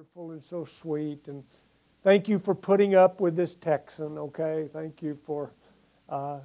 [0.00, 1.28] wonderful and so sweet.
[1.28, 1.44] And
[2.02, 4.66] thank you for putting up with this Texan, okay?
[4.72, 5.52] Thank you for
[6.08, 6.38] uh,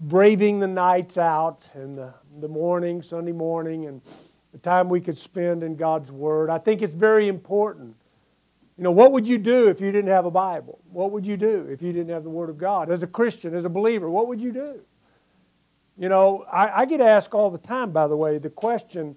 [0.00, 4.02] braving the nights out and the, the morning, Sunday morning, and
[4.50, 6.50] the time we could spend in God's Word.
[6.50, 7.94] I think it's very important.
[8.76, 10.80] You know, what would you do if you didn't have a Bible?
[10.90, 12.90] What would you do if you didn't have the Word of God?
[12.90, 14.80] As a Christian, as a believer, what would you do?
[15.96, 19.14] You know, I, I get asked all the time, by the way, the question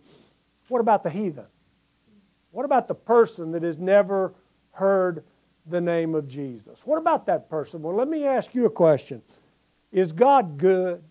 [0.67, 1.47] what about the heathen?
[2.51, 4.33] What about the person that has never
[4.71, 5.23] heard
[5.65, 6.85] the name of Jesus?
[6.85, 7.81] What about that person?
[7.81, 9.21] Well, let me ask you a question
[9.91, 11.01] Is God good?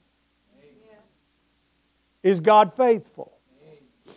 [0.59, 0.99] Amen.
[2.23, 3.33] Is God faithful?
[3.63, 4.15] Amen.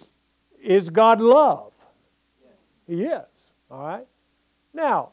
[0.62, 1.74] Is God love?
[2.42, 2.52] Yes.
[2.88, 3.24] He is.
[3.72, 4.08] All right?
[4.74, 5.10] Now,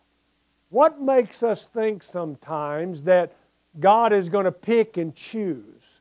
[0.70, 3.32] what makes us think sometimes that
[3.79, 6.01] God is going to pick and choose?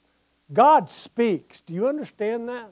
[0.51, 1.61] God speaks.
[1.61, 2.71] Do you understand that?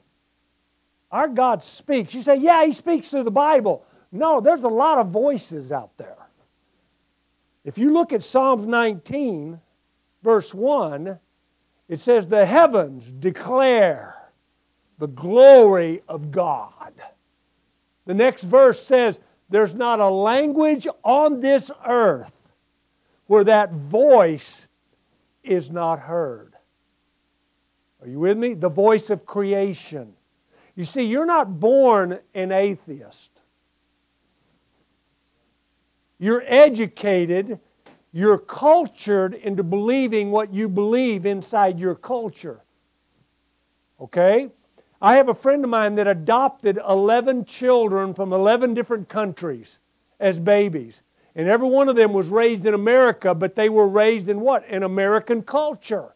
[1.10, 2.14] Our God speaks.
[2.14, 3.84] You say, yeah, He speaks through the Bible.
[4.12, 6.16] No, there's a lot of voices out there.
[7.64, 9.60] If you look at Psalms 19,
[10.22, 11.18] verse 1,
[11.88, 14.16] it says, The heavens declare
[14.98, 16.92] the glory of God.
[18.06, 22.34] The next verse says, There's not a language on this earth
[23.26, 24.68] where that voice
[25.42, 26.54] is not heard.
[28.00, 28.54] Are you with me?
[28.54, 30.14] The voice of creation.
[30.78, 33.32] You see, you're not born an atheist.
[36.20, 37.58] You're educated,
[38.12, 42.60] you're cultured into believing what you believe inside your culture.
[44.00, 44.50] Okay?
[45.02, 49.80] I have a friend of mine that adopted 11 children from 11 different countries
[50.20, 51.02] as babies.
[51.34, 54.64] And every one of them was raised in America, but they were raised in what?
[54.68, 56.14] In American culture.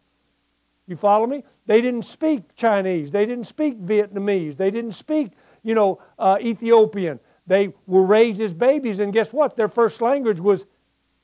[0.87, 1.43] You follow me?
[1.67, 3.11] They didn't speak Chinese.
[3.11, 4.57] They didn't speak Vietnamese.
[4.57, 5.33] They didn't speak,
[5.63, 7.21] you know, uh, Ethiopian.
[7.47, 9.57] They were raised as babies, and guess what?
[9.57, 10.67] Their first language was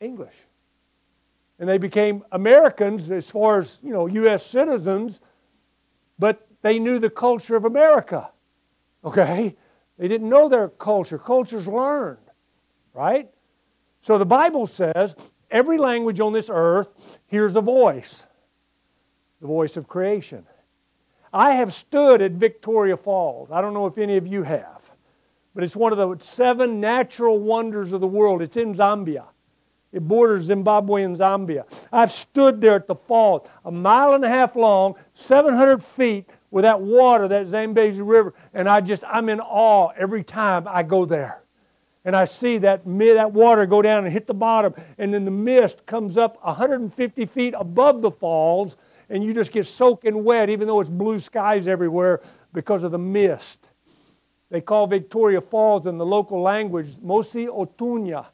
[0.00, 0.34] English.
[1.58, 4.46] And they became Americans as far as, you know, U.S.
[4.46, 5.20] citizens,
[6.18, 8.30] but they knew the culture of America.
[9.04, 9.56] Okay?
[9.98, 11.18] They didn't know their culture.
[11.18, 12.18] Culture's learned,
[12.94, 13.28] right?
[14.00, 15.16] So the Bible says
[15.50, 18.24] every language on this earth hears a voice
[19.40, 20.46] the voice of creation.
[21.32, 23.50] I have stood at Victoria Falls.
[23.50, 24.90] I don't know if any of you have,
[25.54, 28.42] but it's one of the seven natural wonders of the world.
[28.42, 29.24] It's in Zambia.
[29.90, 31.64] It borders Zimbabwe and Zambia.
[31.90, 36.64] I've stood there at the falls, a mile and a half long, 700 feet with
[36.64, 41.04] that water, that Zambezi River, and I just, I'm in awe every time I go
[41.04, 41.42] there.
[42.04, 45.30] And I see that, that water go down and hit the bottom, and then the
[45.30, 48.76] mist comes up 150 feet above the falls,
[49.08, 52.20] and you just get soaking wet, even though it's blue skies everywhere
[52.52, 53.68] because of the mist.
[54.50, 58.26] They call Victoria Falls in the local language Mosi-oa-Tunya,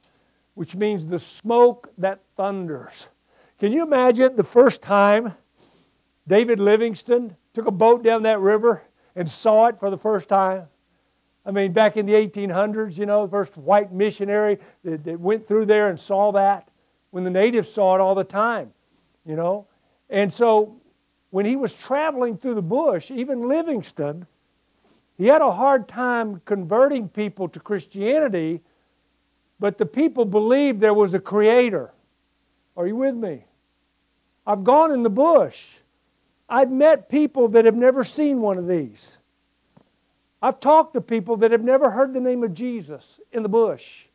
[0.54, 3.08] which means the smoke that thunders.
[3.58, 5.34] Can you imagine the first time
[6.26, 8.82] David Livingstone took a boat down that river
[9.16, 10.68] and saw it for the first time?
[11.46, 15.46] I mean, back in the 1800s, you know, the first white missionary that, that went
[15.46, 16.68] through there and saw that
[17.10, 18.72] when the natives saw it all the time,
[19.26, 19.66] you know.
[20.08, 20.80] And so
[21.30, 24.26] when he was traveling through the bush, even Livingstone,
[25.16, 28.62] he had a hard time converting people to Christianity,
[29.58, 31.92] but the people believed there was a creator.
[32.76, 33.44] Are you with me?
[34.46, 35.78] I've gone in the bush.
[36.48, 39.18] I've met people that have never seen one of these.
[40.42, 44.08] I've talked to people that have never heard the name of Jesus in the bush.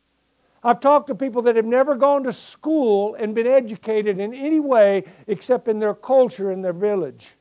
[0.62, 4.60] I've talked to people that have never gone to school and been educated in any
[4.60, 7.34] way except in their culture in their village.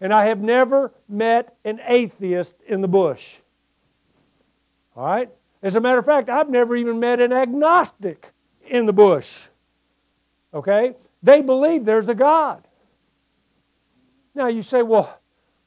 [0.00, 3.36] And I have never met an atheist in the bush.
[4.96, 5.30] All right?
[5.62, 8.32] As a matter of fact, I've never even met an agnostic
[8.66, 9.44] in the bush.
[10.52, 10.94] Okay?
[11.22, 12.66] They believe there's a God.
[14.34, 15.20] Now you say, well,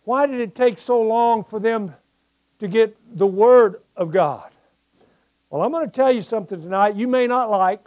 [0.03, 1.95] why did it take so long for them
[2.59, 4.49] to get the Word of God?
[5.49, 7.85] Well, I'm going to tell you something tonight you may not like,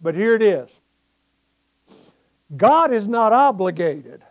[0.00, 0.80] but here it is.
[2.56, 4.22] God is not obligated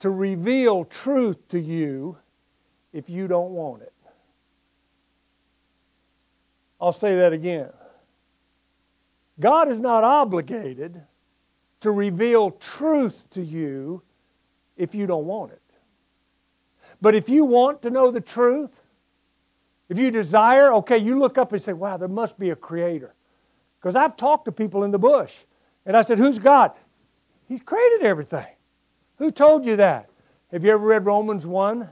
[0.00, 2.18] to reveal truth to you
[2.92, 3.92] if you don't want it.
[6.80, 7.70] I'll say that again.
[9.40, 11.02] God is not obligated
[11.80, 14.02] to reveal truth to you
[14.76, 15.60] if you don't want it.
[17.00, 18.83] But if you want to know the truth,
[19.88, 23.14] if you desire, okay, you look up and say, wow, there must be a creator.
[23.80, 25.44] Because I've talked to people in the bush,
[25.84, 26.72] and I said, who's God?
[27.48, 28.46] He's created everything.
[29.18, 30.08] Who told you that?
[30.50, 31.88] Have you ever read Romans 1?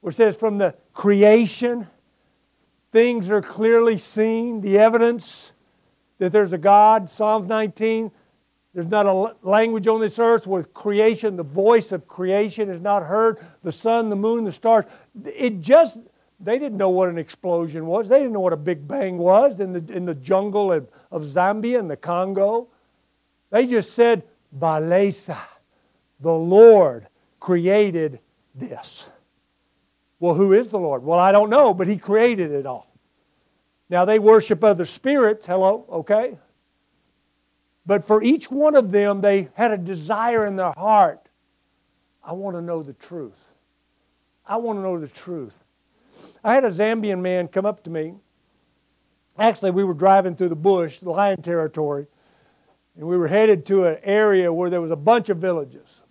[0.00, 1.88] Where it says, from the creation,
[2.92, 5.52] things are clearly seen, the evidence
[6.18, 7.10] that there's a God.
[7.10, 8.12] Psalms 19,
[8.72, 13.02] there's not a language on this earth where creation, the voice of creation is not
[13.04, 13.38] heard.
[13.62, 14.84] The sun, the moon, the stars.
[15.24, 15.98] It just,
[16.40, 18.08] they didn't know what an explosion was.
[18.08, 21.22] They didn't know what a Big Bang was in the, in the jungle of, of
[21.22, 22.68] Zambia and the Congo.
[23.50, 24.24] They just said,
[24.56, 25.38] Balesa,
[26.20, 27.06] the Lord
[27.40, 28.20] created
[28.54, 29.08] this.
[30.18, 31.04] Well, who is the Lord?
[31.04, 32.90] Well, I don't know, but He created it all.
[33.88, 36.38] Now, they worship other spirits, hello, okay?
[37.86, 41.24] But for each one of them, they had a desire in their heart
[42.24, 43.38] I want to know the truth.
[44.46, 45.56] I want to know the truth.
[46.44, 48.14] I had a Zambian man come up to me.
[49.38, 52.06] Actually, we were driving through the bush, the lion territory,
[52.96, 56.02] and we were headed to an area where there was a bunch of villages.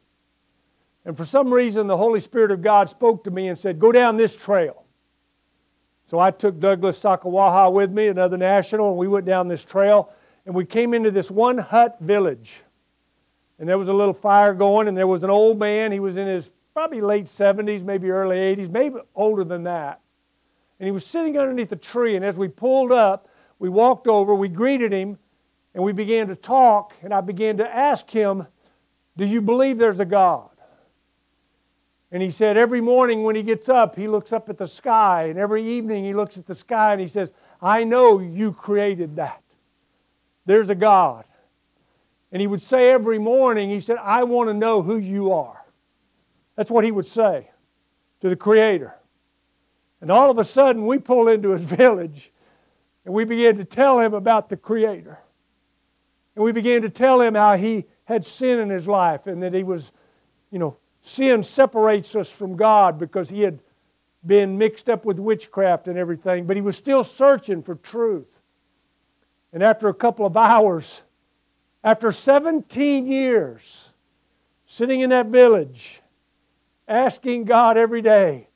[1.05, 3.91] And for some reason, the Holy Spirit of God spoke to me and said, Go
[3.91, 4.83] down this trail.
[6.05, 10.11] So I took Douglas Sakawaha with me, another national, and we went down this trail.
[10.45, 12.61] And we came into this one hut village.
[13.59, 15.91] And there was a little fire going, and there was an old man.
[15.91, 20.01] He was in his probably late 70s, maybe early 80s, maybe older than that.
[20.83, 22.17] And he was sitting underneath a tree.
[22.17, 25.17] And as we pulled up, we walked over, we greeted him,
[25.73, 26.93] and we began to talk.
[27.01, 28.47] And I began to ask him,
[29.15, 30.49] Do you believe there's a God?
[32.11, 35.27] And he said every morning when he gets up, he looks up at the sky,
[35.29, 37.31] and every evening he looks at the sky and he says,
[37.61, 39.41] I know you created that.
[40.45, 41.23] There's a God.
[42.29, 45.63] And he would say every morning, he said, I want to know who you are.
[46.57, 47.51] That's what he would say
[48.19, 48.93] to the Creator.
[50.03, 52.31] And all of a sudden, we pull into his village
[53.05, 55.17] and we begin to tell him about the Creator.
[56.35, 59.55] And we began to tell him how he had sin in his life and that
[59.55, 59.91] he was,
[60.51, 63.59] you know, Sin separates us from God because he had
[64.25, 68.39] been mixed up with witchcraft and everything, but he was still searching for truth.
[69.51, 71.03] And after a couple of hours,
[71.83, 73.91] after 17 years,
[74.65, 76.01] sitting in that village,
[76.87, 78.47] asking God every day,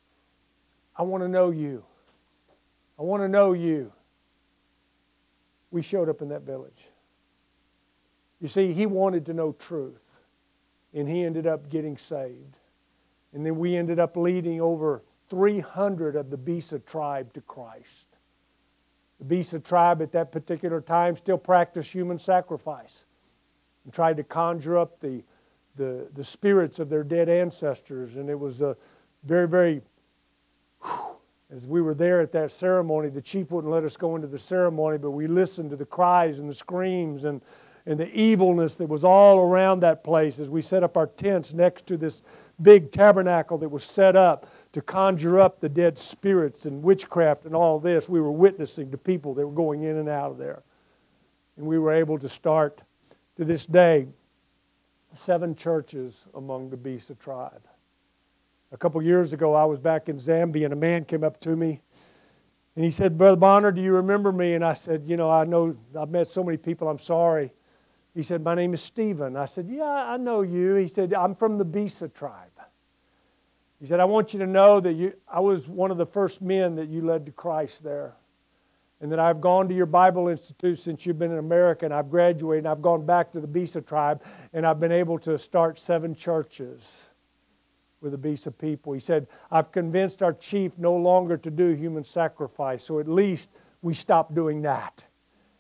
[0.98, 1.84] I want to know you.
[3.00, 3.92] I want to know you.
[5.70, 6.90] We showed up in that village.
[8.40, 10.02] You see, he wanted to know truth
[10.94, 12.58] and he ended up getting saved.
[13.34, 18.08] And then we ended up leading over 300 of the Bisa tribe to Christ.
[19.20, 23.06] The Bisa tribe at that particular time still practiced human sacrifice
[23.84, 25.24] and tried to conjure up the,
[25.76, 28.16] the, the spirits of their dead ancestors.
[28.16, 28.78] And it was a
[29.24, 29.82] very, very,
[31.50, 34.40] as we were there at that ceremony, the chief wouldn't let us go into the
[34.40, 37.42] ceremony, but we listened to the cries and the screams and
[37.88, 41.54] and the evilness that was all around that place as we set up our tents
[41.54, 42.22] next to this
[42.62, 47.56] big tabernacle that was set up to conjure up the dead spirits and witchcraft and
[47.56, 48.10] all this.
[48.10, 50.64] We were witnessing to people that were going in and out of there.
[51.56, 52.82] And we were able to start
[53.38, 54.08] to this day
[55.14, 57.66] seven churches among the Bisa tribe.
[58.72, 61.56] A couple years ago, I was back in Zambia, and a man came up to
[61.56, 61.82] me
[62.78, 64.54] and he said, Brother Bonner, do you remember me?
[64.54, 67.52] And I said, You know, I know I've met so many people, I'm sorry.
[68.14, 69.36] He said, My name is Stephen.
[69.36, 70.76] I said, Yeah, I know you.
[70.76, 72.52] He said, I'm from the Bisa tribe.
[73.80, 76.40] He said, I want you to know that you, I was one of the first
[76.40, 78.14] men that you led to Christ there.
[79.02, 82.12] And that I've gone to your Bible Institute since you've been in America, and I've
[82.12, 85.80] graduated, and I've gone back to the Bisa tribe, and I've been able to start
[85.80, 87.07] seven churches
[88.02, 88.94] with a the of people.
[88.94, 93.50] He said, I've convinced our chief no longer to do human sacrifice, so at least
[93.82, 95.04] we stop doing that.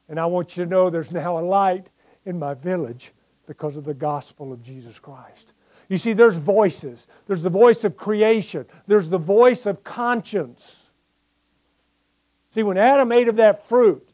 [0.10, 1.88] And I want you to know there's now a light
[2.26, 3.14] in my village
[3.46, 5.54] because of the gospel of Jesus Christ.
[5.90, 7.08] You see, there's voices.
[7.26, 10.84] There's the voice of creation, there's the voice of conscience.
[12.52, 14.14] See, when Adam ate of that fruit,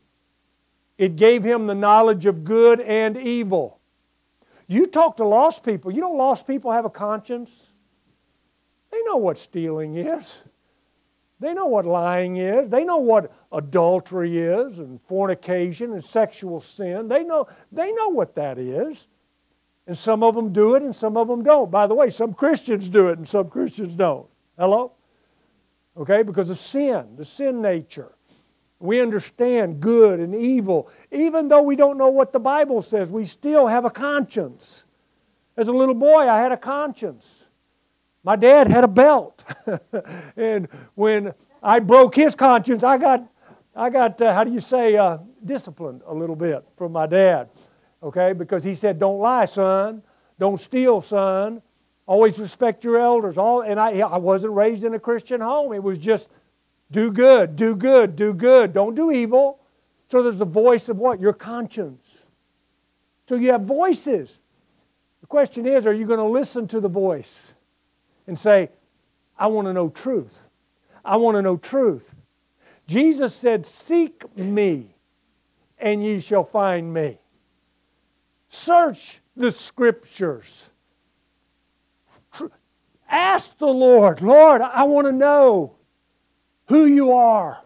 [0.97, 3.79] it gave him the knowledge of good and evil.
[4.67, 7.72] You talk to lost people, you know, lost people have a conscience.
[8.93, 10.35] They know what stealing is.
[11.39, 12.69] They know what lying is.
[12.69, 17.07] They know what adultery is and fornication and sexual sin.
[17.07, 19.07] They know, they know what that is.
[19.87, 21.71] And some of them do it and some of them don't.
[21.71, 24.27] By the way, some Christians do it and some Christians don't.
[24.59, 24.91] Hello?
[25.97, 26.21] Okay?
[26.21, 28.13] Because of sin, the sin nature.
[28.77, 30.87] We understand good and evil.
[31.11, 34.85] Even though we don't know what the Bible says, we still have a conscience.
[35.57, 37.42] As a little boy, I had a conscience.
[38.23, 39.43] My dad had a belt.
[40.37, 43.27] and when I broke his conscience, I got,
[43.75, 47.49] I got uh, how do you say, uh, disciplined a little bit from my dad.
[48.01, 48.33] Okay?
[48.33, 50.01] Because he said, don't lie, son.
[50.39, 51.61] Don't steal, son.
[52.05, 53.37] Always respect your elders.
[53.37, 55.73] All, and I, I wasn't raised in a Christian home.
[55.73, 56.29] It was just
[56.91, 58.71] Do good, do good, do good.
[58.71, 59.59] Don't do evil.
[60.09, 61.19] So there's the voice of what?
[61.19, 62.25] Your conscience.
[63.27, 64.37] So you have voices.
[65.21, 67.55] The question is are you going to listen to the voice
[68.27, 68.69] and say,
[69.37, 70.45] I want to know truth?
[71.03, 72.15] I want to know truth.
[72.87, 74.95] Jesus said, Seek me,
[75.77, 77.19] and ye shall find me.
[78.49, 80.69] Search the scriptures.
[83.09, 85.75] Ask the Lord, Lord, I want to know
[86.67, 87.61] who you are.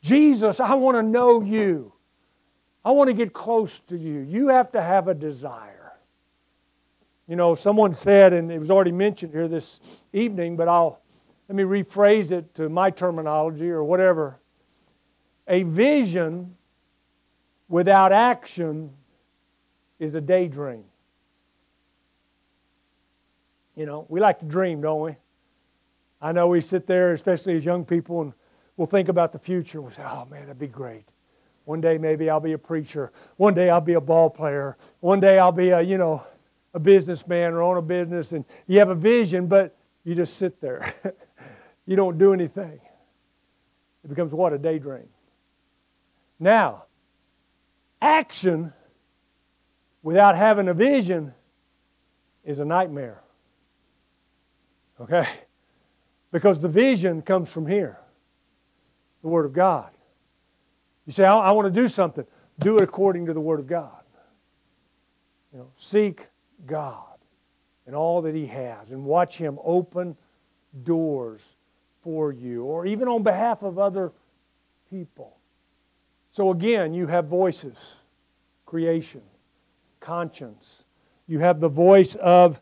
[0.00, 1.92] Jesus, I want to know you.
[2.84, 4.20] I want to get close to you.
[4.20, 5.75] You have to have a desire.
[7.28, 9.80] You know, someone said, and it was already mentioned here this
[10.12, 11.00] evening, but I'll
[11.48, 14.38] let me rephrase it to my terminology or whatever.
[15.48, 16.56] A vision
[17.68, 18.90] without action
[19.98, 20.84] is a daydream.
[23.76, 25.16] You know, we like to dream, don't we?
[26.20, 28.32] I know we sit there, especially as young people, and
[28.76, 29.80] we'll think about the future.
[29.80, 31.04] We'll say, oh man, that'd be great.
[31.64, 33.12] One day maybe I'll be a preacher.
[33.36, 34.76] One day I'll be a ball player.
[35.00, 36.24] One day I'll be a, you know,
[36.76, 38.32] a businessman or own a business.
[38.32, 40.92] And you have a vision, but you just sit there.
[41.86, 42.78] you don't do anything.
[44.04, 44.52] It becomes what?
[44.52, 45.08] A daydream.
[46.38, 46.84] Now,
[48.00, 48.74] action
[50.02, 51.32] without having a vision
[52.44, 53.22] is a nightmare.
[55.00, 55.26] Okay?
[56.30, 57.98] Because the vision comes from here
[59.22, 59.90] the Word of God.
[61.06, 62.26] You say, I, I want to do something.
[62.58, 64.02] Do it according to the Word of God.
[65.52, 66.28] You know, seek
[66.66, 67.18] God
[67.86, 70.16] and all that He has and watch Him open
[70.82, 71.56] doors
[72.02, 74.12] for you or even on behalf of other
[74.90, 75.36] people.
[76.30, 77.78] So again, you have voices
[78.64, 79.22] creation,
[80.00, 80.84] conscience.
[81.28, 82.60] You have the voice of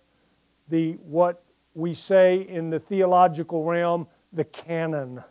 [0.68, 1.42] the what
[1.74, 5.24] we say in the theological realm, the canon.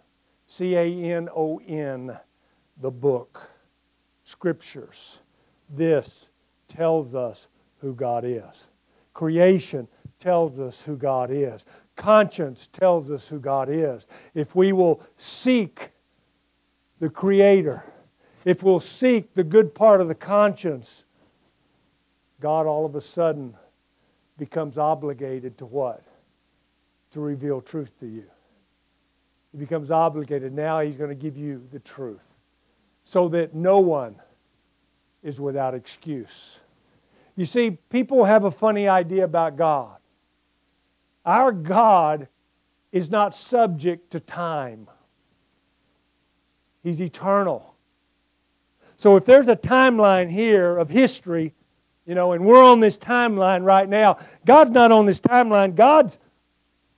[0.53, 2.15] C A N O N,
[2.79, 3.49] the book,
[4.23, 5.19] scriptures.
[5.67, 6.29] This
[6.67, 7.47] tells us
[7.83, 8.69] who God is.
[9.13, 9.87] Creation
[10.17, 11.65] tells us who God is.
[11.97, 14.07] Conscience tells us who God is.
[14.33, 15.91] If we will seek
[16.99, 17.83] the Creator,
[18.45, 21.03] if we'll seek the good part of the conscience,
[22.39, 23.53] God all of a sudden
[24.37, 26.03] becomes obligated to what?
[27.11, 28.25] To reveal truth to you.
[29.51, 30.53] He becomes obligated.
[30.53, 32.25] Now he's going to give you the truth
[33.03, 34.15] so that no one
[35.21, 36.61] is without excuse.
[37.35, 39.97] You see, people have a funny idea about God.
[41.25, 42.27] Our God
[42.91, 44.87] is not subject to time,
[46.83, 47.73] He's eternal.
[48.95, 51.53] So if there's a timeline here of history,
[52.05, 55.75] you know, and we're on this timeline right now, God's not on this timeline.
[55.75, 56.19] God's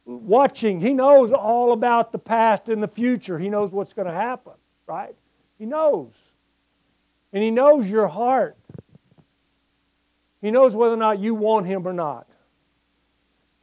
[0.05, 0.79] watching.
[0.79, 3.39] He knows all about the past and the future.
[3.39, 4.53] He knows what's going to happen,
[4.87, 5.15] right?
[5.57, 6.13] He knows.
[7.33, 8.57] And He knows your heart.
[10.45, 12.27] He knows whether or not you want Him or not.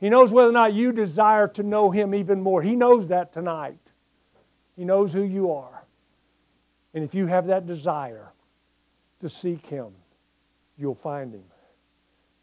[0.01, 2.61] He knows whether or not you desire to know Him even more.
[2.61, 3.93] He knows that tonight.
[4.75, 5.85] He knows who you are.
[6.93, 8.33] And if you have that desire
[9.21, 9.93] to seek Him,
[10.77, 11.45] you'll find Him.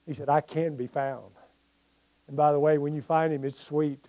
[0.05, 1.33] He said, I can be found.
[2.29, 4.07] And by the way, when you find Him, it's sweet.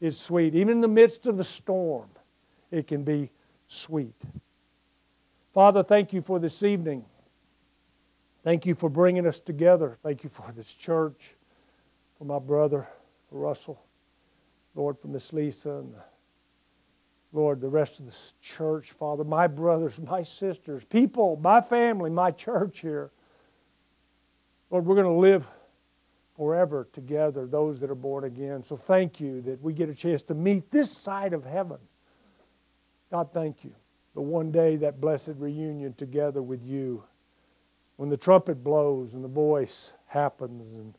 [0.00, 0.54] It's sweet.
[0.54, 2.08] Even in the midst of the storm,
[2.70, 3.30] it can be
[3.68, 4.16] sweet.
[5.52, 7.04] Father, thank you for this evening.
[8.42, 9.98] Thank you for bringing us together.
[10.02, 11.36] Thank you for this church,
[12.18, 12.88] for my brother,
[13.28, 13.80] for Russell,
[14.74, 15.94] Lord, for Miss Lisa, and
[17.32, 22.32] Lord, the rest of this church, Father, my brothers, my sisters, people, my family, my
[22.32, 23.12] church here.
[24.70, 25.48] Lord, we're going to live
[26.36, 28.62] forever together, those that are born again.
[28.62, 31.78] So thank you that we get a chance to meet this side of heaven.
[33.10, 33.74] God, thank you.
[34.14, 37.04] The one day, that blessed reunion together with you,
[37.96, 40.96] when the trumpet blows and the voice happens, and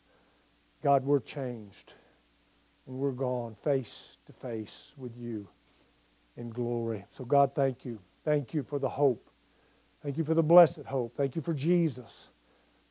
[0.81, 1.93] God, we're changed
[2.87, 5.47] and we're gone face to face with you
[6.37, 7.05] in glory.
[7.09, 7.99] So, God, thank you.
[8.25, 9.29] Thank you for the hope.
[10.01, 11.15] Thank you for the blessed hope.
[11.15, 12.29] Thank you for Jesus.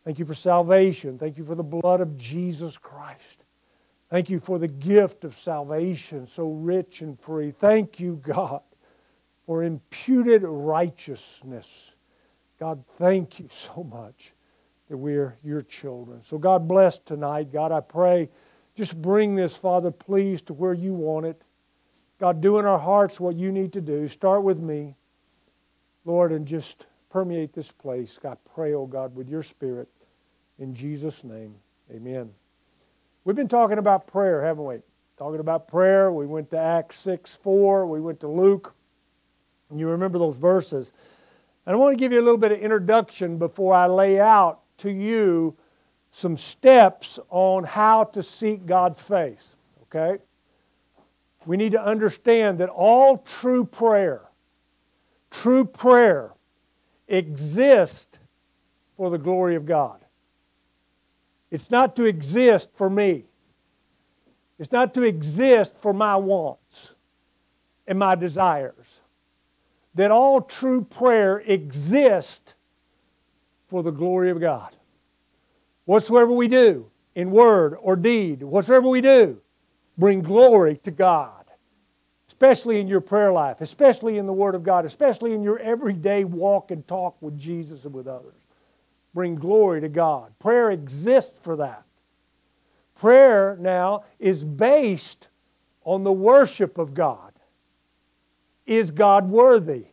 [0.04, 1.18] Thank you for salvation.
[1.18, 3.44] Thank you for the blood of Jesus Christ.
[4.10, 7.50] Thank you for the gift of salvation, so rich and free.
[7.50, 8.60] Thank you, God,
[9.46, 11.91] for imputed righteousness.
[12.62, 14.34] God, thank you so much
[14.88, 16.22] that we're your children.
[16.22, 17.52] So, God, bless tonight.
[17.52, 18.28] God, I pray,
[18.76, 21.42] just bring this, Father, please, to where you want it.
[22.20, 24.06] God, do in our hearts what you need to do.
[24.06, 24.94] Start with me,
[26.04, 28.16] Lord, and just permeate this place.
[28.22, 29.88] God, pray, oh God, with your Spirit.
[30.60, 31.56] In Jesus' name,
[31.90, 32.30] amen.
[33.24, 34.76] We've been talking about prayer, haven't we?
[35.18, 36.12] talking about prayer.
[36.12, 37.88] We went to Acts 6 4.
[37.88, 38.72] We went to Luke.
[39.68, 40.92] And you remember those verses.
[41.66, 44.60] And I want to give you a little bit of introduction before I lay out
[44.78, 45.56] to you
[46.10, 49.56] some steps on how to seek God's face.
[49.84, 50.22] Okay?
[51.46, 54.22] We need to understand that all true prayer,
[55.30, 56.32] true prayer,
[57.08, 58.18] exists
[58.96, 59.98] for the glory of God.
[61.50, 63.24] It's not to exist for me.
[64.58, 66.94] It's not to exist for my wants
[67.86, 68.81] and my desires.
[69.94, 72.54] That all true prayer exists
[73.68, 74.74] for the glory of God.
[75.84, 79.40] Whatsoever we do, in word or deed, whatsoever we do,
[79.98, 81.42] bring glory to God.
[82.28, 86.24] Especially in your prayer life, especially in the Word of God, especially in your everyday
[86.24, 88.34] walk and talk with Jesus and with others.
[89.14, 90.32] Bring glory to God.
[90.38, 91.84] Prayer exists for that.
[92.96, 95.28] Prayer now is based
[95.84, 97.31] on the worship of God.
[98.66, 99.86] Is God worthy?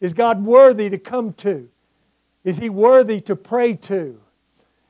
[0.00, 1.68] Is God worthy to come to?
[2.44, 4.20] Is He worthy to pray to?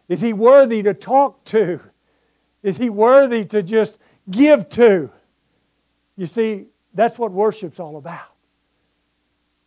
[0.09, 1.81] Is He worthy to talk to?
[2.63, 3.99] Is He worthy to just
[4.31, 5.11] give to?
[6.17, 8.33] You see, that's what worship's all about.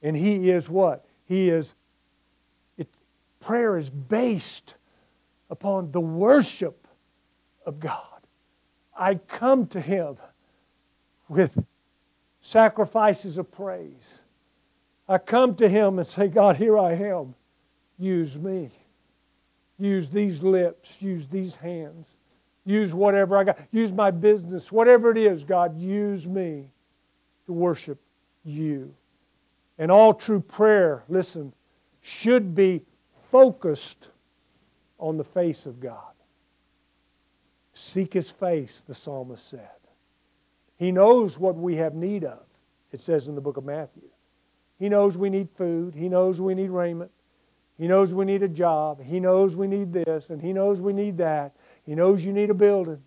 [0.01, 1.05] And He is what?
[1.25, 1.74] He is,
[2.77, 2.88] it,
[3.39, 4.75] prayer is based
[5.50, 6.88] upon the worship
[7.65, 8.03] of God.
[8.98, 10.17] I come to Him
[11.27, 11.63] with
[12.41, 14.22] sacrifices of praise.
[15.08, 17.36] I come to Him and say, God, here I am.
[17.98, 18.72] Use me.
[19.77, 21.01] Use these lips.
[21.01, 22.05] Use these hands.
[22.65, 23.60] Use whatever I got.
[23.72, 24.72] Use my business.
[24.72, 26.69] Whatever it is, God, use me
[27.48, 28.00] to worship
[28.43, 28.93] you.
[29.77, 31.53] And all true prayer, listen,
[32.01, 32.84] should be
[33.31, 34.10] focused
[35.00, 36.13] on the face of God.
[37.74, 39.78] Seek his face, the psalmist said.
[40.79, 42.39] He knows what we have need of,
[42.93, 44.07] it says in the book of Matthew.
[44.79, 45.93] He knows we need food.
[45.93, 47.12] He knows we need raiment.
[47.77, 49.03] He knows we need a job.
[49.03, 51.53] He knows we need this, and He knows we need that.
[51.85, 53.01] He knows you need a building.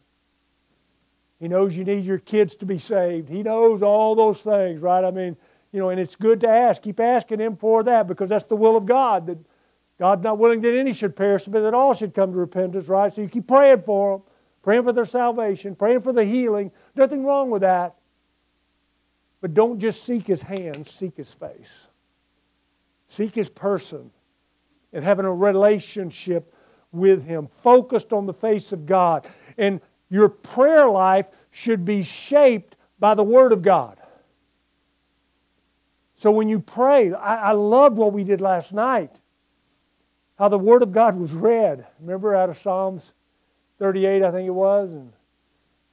[1.40, 3.30] He knows you need your kids to be saved.
[3.30, 5.02] He knows all those things, right?
[5.02, 5.38] I mean,
[5.72, 6.82] you know, and it's good to ask.
[6.82, 9.26] Keep asking Him for that because that's the will of God.
[9.28, 9.38] That
[9.98, 13.10] God's not willing that any should perish, but that all should come to repentance, right?
[13.12, 14.26] So you keep praying for them
[14.62, 16.70] praying for their salvation, praying for the healing.
[16.94, 17.96] Nothing wrong with that.
[19.40, 21.88] But don't just seek his hand, seek his face.
[23.08, 24.10] Seek his person
[24.92, 26.54] and having a relationship
[26.92, 29.26] with him, focused on the face of God.
[29.58, 33.98] And your prayer life should be shaped by the Word of God.
[36.14, 39.20] So when you pray, I, I loved what we did last night.
[40.38, 41.86] How the Word of God was read.
[42.00, 43.12] Remember out of Psalms
[43.82, 45.12] 38, I think it was, and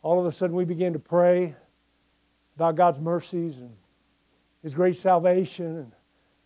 [0.03, 1.55] all of a sudden we began to pray
[2.55, 3.71] about God's mercies and
[4.61, 5.91] His great salvation, and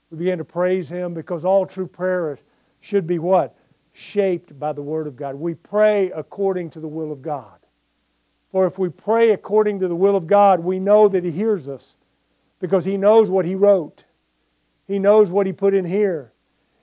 [0.09, 2.39] we began to praise Him because all true prayer
[2.79, 3.57] should be what?
[3.91, 5.35] Shaped by the Word of God.
[5.35, 7.59] We pray according to the will of God.
[8.49, 11.67] For if we pray according to the will of God, we know that He hears
[11.67, 11.97] us
[12.61, 14.05] because He knows what He wrote.
[14.87, 16.31] He knows what He put in here.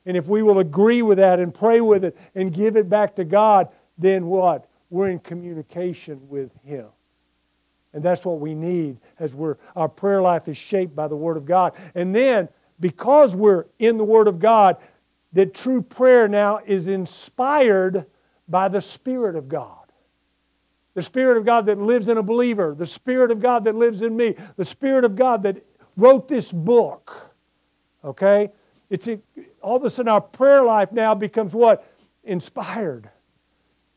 [0.05, 3.17] And if we will agree with that and pray with it and give it back
[3.17, 3.71] to God,
[4.01, 4.67] then what?
[4.89, 6.87] We're in communication with Him.
[7.93, 11.37] And that's what we need as we're, our prayer life is shaped by the Word
[11.37, 11.75] of God.
[11.95, 14.79] And then, because we're in the Word of God,
[15.33, 18.07] that true prayer now is inspired
[18.49, 19.77] by the Spirit of God.
[20.95, 24.03] The Spirit of God that lives in a believer, the Spirit of God that lives
[24.03, 25.65] in me, the Spirit of God that
[25.97, 27.35] wrote this book.
[28.05, 28.51] Okay?
[28.89, 29.09] It's
[29.63, 31.87] all of a sudden our prayer life now becomes what?
[32.25, 33.09] Inspired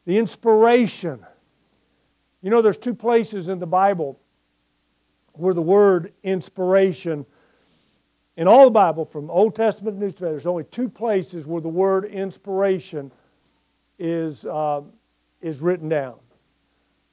[0.05, 1.25] the inspiration.
[2.41, 4.19] You know, there's two places in the Bible
[5.33, 7.25] where the word inspiration,
[8.37, 11.61] in all the Bible, from Old Testament to New Testament, there's only two places where
[11.61, 13.11] the word inspiration
[13.97, 14.81] is, uh,
[15.41, 16.15] is written down.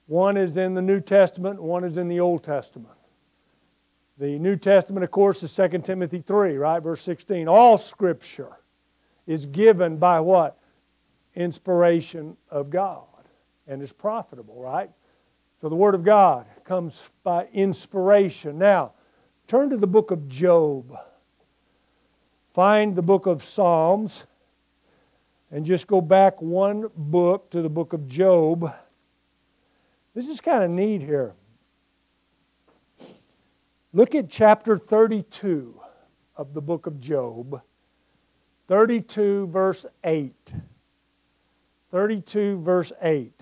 [0.07, 2.95] One is in the New Testament, one is in the Old Testament.
[4.19, 6.83] The New Testament, of course, is 2 Timothy 3, right?
[6.83, 7.49] Verse 16.
[7.49, 8.59] All Scripture
[9.27, 10.60] is given by what?
[11.35, 13.05] Inspiration of God
[13.67, 14.91] and is profitable, right?
[15.61, 18.59] So the Word of God comes by inspiration.
[18.59, 18.93] Now,
[19.47, 20.97] turn to the book of Job.
[22.53, 24.27] Find the book of Psalms
[25.51, 28.73] and just go back one book to the book of Job.
[30.15, 31.35] This is kind of neat here.
[33.93, 35.81] Look at chapter 32
[36.37, 37.61] of the book of Job,
[38.69, 40.55] 32, verse 8.
[41.91, 43.33] 32, verse 8.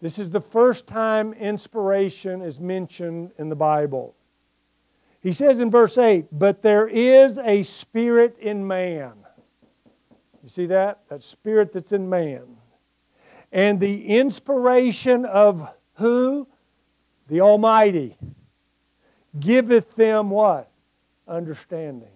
[0.00, 4.14] This is the first time inspiration is mentioned in the Bible.
[5.20, 9.14] He says in verse 8, But there is a spirit in man.
[10.42, 11.00] You see that?
[11.08, 12.44] That spirit that's in man.
[13.50, 16.46] And the inspiration of who?
[17.26, 18.16] The Almighty.
[19.38, 20.70] Giveth them what?
[21.26, 22.08] Understanding.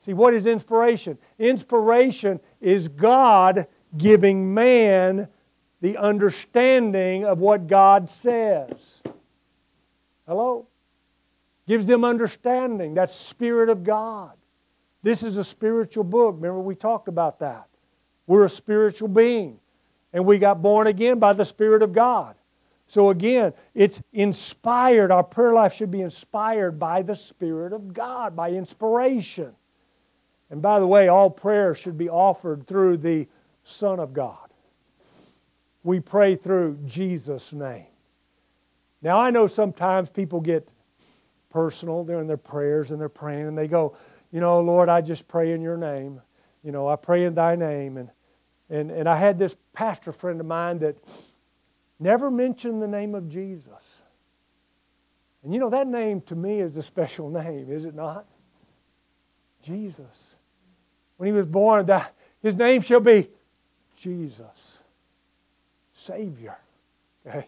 [0.00, 1.16] See, what is inspiration?
[1.38, 5.28] Inspiration is God giving man
[5.80, 9.00] the understanding of what God says.
[10.26, 10.66] Hello?
[11.66, 12.94] Gives them understanding.
[12.94, 14.32] That's Spirit of God.
[15.02, 16.36] This is a spiritual book.
[16.36, 17.68] Remember, we talked about that.
[18.26, 19.60] We're a spiritual being,
[20.12, 22.36] and we got born again by the Spirit of God.
[22.86, 25.10] So, again, it's inspired.
[25.10, 29.54] Our prayer life should be inspired by the Spirit of God, by inspiration.
[30.50, 33.26] And by the way, all prayer should be offered through the
[33.64, 34.44] Son of God
[35.84, 37.86] we pray through Jesus' name.
[39.02, 40.66] Now, I know sometimes people get
[41.50, 42.02] personal.
[42.02, 43.94] They're in their prayers and they're praying and they go,
[44.32, 46.20] you know, Lord, I just pray in your name.
[46.64, 47.98] You know, I pray in thy name.
[47.98, 48.10] And,
[48.70, 50.96] and, and I had this pastor friend of mine that
[52.00, 54.00] never mentioned the name of Jesus.
[55.44, 58.24] And you know, that name to me is a special name, is it not?
[59.62, 60.36] Jesus.
[61.18, 61.86] When he was born,
[62.42, 63.28] his name shall be
[64.04, 64.80] Jesus.
[65.94, 66.58] Savior.
[67.26, 67.46] Okay?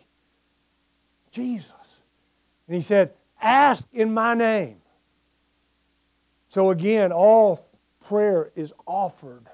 [1.30, 1.98] Jesus.
[2.66, 4.78] And he said, Ask in my name.
[6.48, 7.62] So again, all
[8.08, 9.46] prayer is offered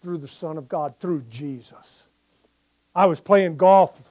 [0.00, 2.04] through the Son of God, through Jesus.
[2.94, 4.10] I was playing golf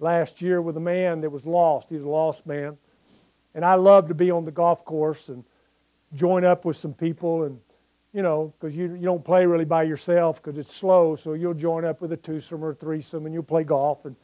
[0.00, 1.90] last year with a man that was lost.
[1.90, 2.78] He's a lost man.
[3.54, 5.44] And I love to be on the golf course and
[6.14, 7.60] join up with some people and
[8.12, 11.54] you know, because you, you don't play really by yourself because it's slow, so you'll
[11.54, 14.04] join up with a twosome or a threesome and you'll play golf.
[14.04, 14.16] And,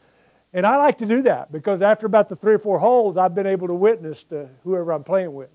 [0.53, 3.35] and I like to do that because after about the three or four holes, I've
[3.35, 5.51] been able to witness to whoever I'm playing with.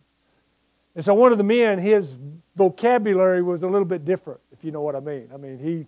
[0.95, 2.17] And so one of the men, his
[2.55, 5.29] vocabulary was a little bit different, if you know what I mean.
[5.33, 5.85] I mean, he,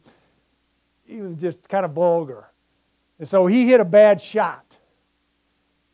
[1.11, 2.47] he was just kind of vulgar.
[3.19, 4.65] And so he hit a bad shot.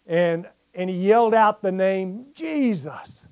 [0.06, 3.28] And, and he yelled out the name Jesus.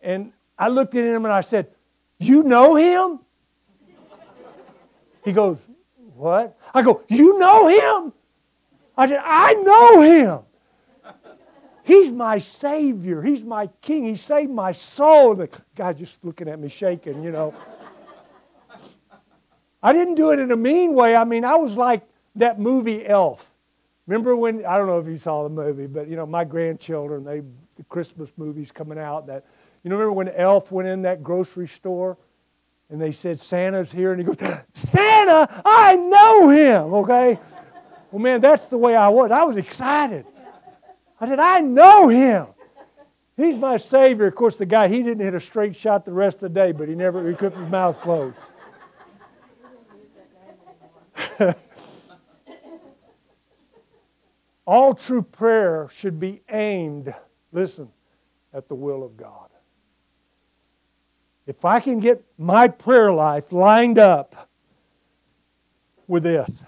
[0.00, 1.68] And I looked at him and I said,
[2.18, 3.20] You know him?
[5.24, 5.58] He goes,
[6.14, 6.58] What?
[6.72, 8.12] I go, You know him?
[8.96, 10.40] I said, I know him.
[11.84, 13.22] He's my Savior.
[13.22, 14.06] He's my King.
[14.06, 15.36] He saved my soul.
[15.36, 17.54] The guy just looking at me shaking, you know.
[19.80, 21.14] I didn't do it in a mean way.
[21.14, 22.02] I mean, I was like
[22.34, 23.52] that movie Elf.
[24.08, 27.22] Remember when, I don't know if you saw the movie, but, you know, my grandchildren,
[27.22, 27.42] they,
[27.76, 29.44] the Christmas movies coming out, that
[29.86, 32.18] you remember when Elf went in that grocery store
[32.90, 34.12] and they said, Santa's here?
[34.12, 34.36] And he goes,
[34.74, 37.38] Santa, I know him, okay?
[38.10, 39.30] Well, man, that's the way I was.
[39.30, 40.26] I was excited.
[41.20, 42.48] I said, I know him.
[43.36, 44.26] He's my Savior.
[44.26, 46.72] Of course, the guy, he didn't hit a straight shot the rest of the day,
[46.72, 48.40] but he never, he kept his mouth closed.
[54.66, 57.14] All true prayer should be aimed,
[57.52, 57.88] listen,
[58.52, 59.45] at the will of God.
[61.46, 64.48] If I can get my prayer life lined up
[66.08, 66.62] with this,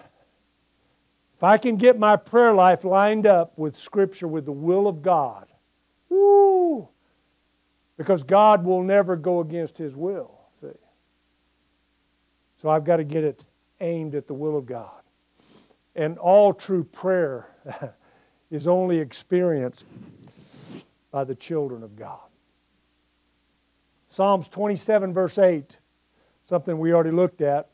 [1.36, 5.02] if I can get my prayer life lined up with Scripture, with the will of
[5.02, 5.46] God,
[6.08, 6.88] woo,
[7.96, 10.38] because God will never go against His will.
[10.60, 10.68] See?
[12.56, 13.44] So I've got to get it
[13.80, 14.90] aimed at the will of God.
[15.94, 17.48] And all true prayer
[18.50, 19.84] is only experienced
[21.10, 22.27] by the children of God.
[24.08, 25.78] Psalms 27, verse 8,
[26.44, 27.68] something we already looked at.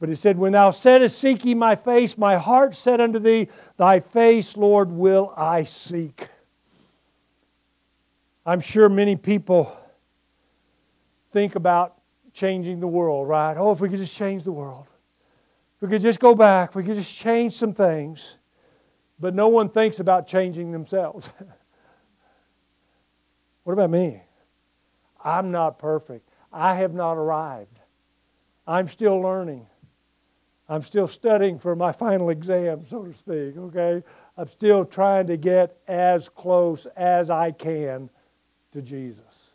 [0.00, 3.48] But it said, When thou saidst, Seek ye my face, my heart said unto thee,
[3.76, 6.28] Thy face, Lord, will I seek.
[8.46, 9.76] I'm sure many people
[11.30, 11.98] think about
[12.32, 13.56] changing the world, right?
[13.56, 14.86] Oh, if we could just change the world.
[15.80, 18.38] We could just go back, we could just change some things.
[19.18, 21.28] But no one thinks about changing themselves.
[23.64, 24.22] what about me?
[25.24, 26.28] I'm not perfect.
[26.52, 27.78] I have not arrived.
[28.66, 29.66] I'm still learning.
[30.68, 34.02] I'm still studying for my final exam, so to speak, okay?
[34.36, 38.08] I'm still trying to get as close as I can
[38.72, 39.50] to Jesus.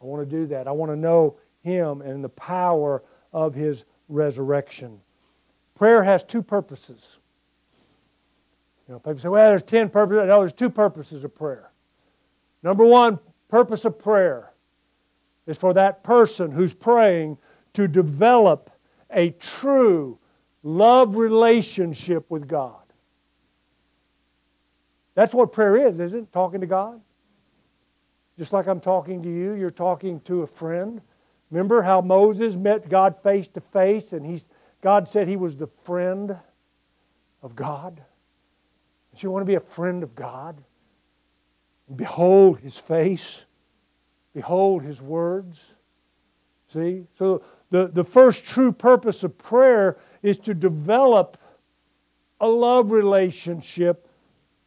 [0.00, 0.68] I want to do that.
[0.68, 5.00] I want to know Him and the power of His resurrection.
[5.74, 7.18] Prayer has two purposes.
[8.86, 10.28] You know, people say, well, there's 10 purposes.
[10.28, 11.70] No, there's two purposes of prayer.
[12.62, 14.51] Number one, purpose of prayer
[15.46, 17.38] is for that person who's praying
[17.72, 18.70] to develop
[19.10, 20.18] a true
[20.62, 22.76] love relationship with God.
[25.14, 26.32] That's what prayer is, isn't it?
[26.32, 27.00] Talking to God.
[28.38, 31.00] Just like I'm talking to you, you're talking to a friend.
[31.50, 34.46] Remember how Moses met God face to face and he's,
[34.80, 36.36] God said he was the friend
[37.42, 38.00] of God?
[39.12, 40.62] Don't you want to be a friend of God?
[41.94, 43.44] Behold his face,
[44.34, 45.74] behold his words.
[46.68, 47.06] See?
[47.14, 51.36] So the, the first true purpose of prayer is to develop
[52.40, 54.08] a love relationship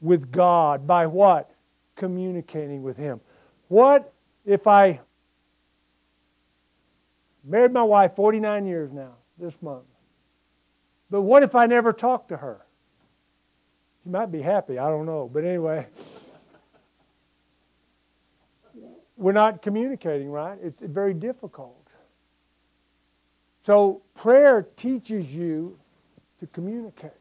[0.01, 1.51] with God by what?
[1.95, 3.19] Communicating with Him.
[3.67, 4.13] What
[4.45, 5.01] if I
[7.43, 9.85] married my wife 49 years now, this month?
[11.09, 12.65] But what if I never talked to her?
[14.03, 15.29] She might be happy, I don't know.
[15.31, 15.87] But anyway,
[19.17, 20.57] we're not communicating, right?
[20.61, 21.87] It's very difficult.
[23.61, 25.79] So, prayer teaches you
[26.39, 27.11] to communicate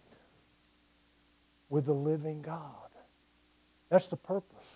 [1.71, 2.61] with the living God.
[3.89, 4.67] That's the purpose.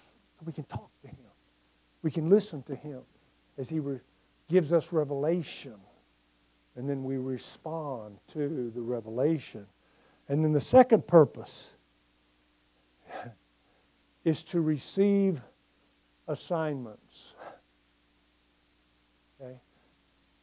[0.44, 1.16] We can talk to Him,
[2.02, 3.02] we can listen to Him
[3.58, 4.00] as He re-
[4.48, 5.74] gives us revelation,
[6.76, 9.66] and then we respond to the revelation.
[10.28, 11.74] And then the second purpose
[14.24, 15.40] is to receive
[16.28, 17.34] assignments.
[19.40, 19.56] Okay?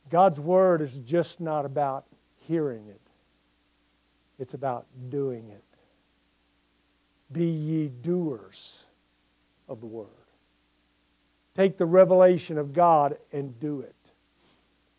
[0.10, 2.06] God's Word is just not about
[2.48, 3.02] hearing it,
[4.40, 5.64] it's about doing it.
[7.32, 8.86] Be ye doers
[9.68, 10.08] of the Word.
[11.56, 13.96] Take the revelation of God and do it.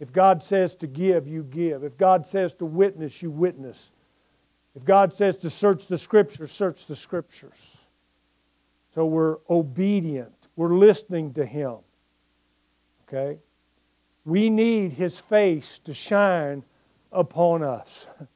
[0.01, 1.85] If God says to give, you give.
[1.85, 3.91] If God says to witness, you witness.
[4.75, 7.79] If God says to search the Scriptures, search the Scriptures.
[8.95, 10.36] So we're obedient.
[10.57, 11.77] We're listening to Him.
[13.07, 13.39] Okay?
[14.25, 16.65] We need His face to shine
[17.13, 18.07] upon us.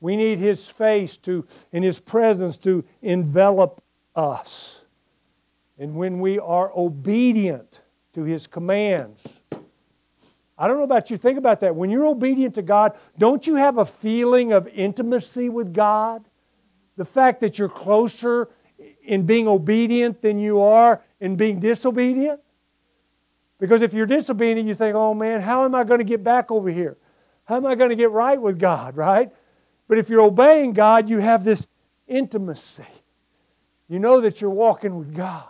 [0.00, 3.82] We need His face to, in His presence, to envelop
[4.14, 4.82] us.
[5.76, 7.80] And when we are obedient
[8.12, 9.26] to His commands,
[10.56, 11.74] I don't know about you, think about that.
[11.76, 16.24] When you're obedient to God, don't you have a feeling of intimacy with God?
[16.96, 18.48] The fact that you're closer
[19.02, 22.40] in being obedient than you are in being disobedient?
[23.58, 26.50] Because if you're disobedient, you think, oh man, how am I going to get back
[26.50, 26.96] over here?
[27.44, 29.30] How am I going to get right with God, right?
[29.88, 31.66] But if you're obeying God, you have this
[32.06, 32.84] intimacy.
[33.88, 35.46] You know that you're walking with God.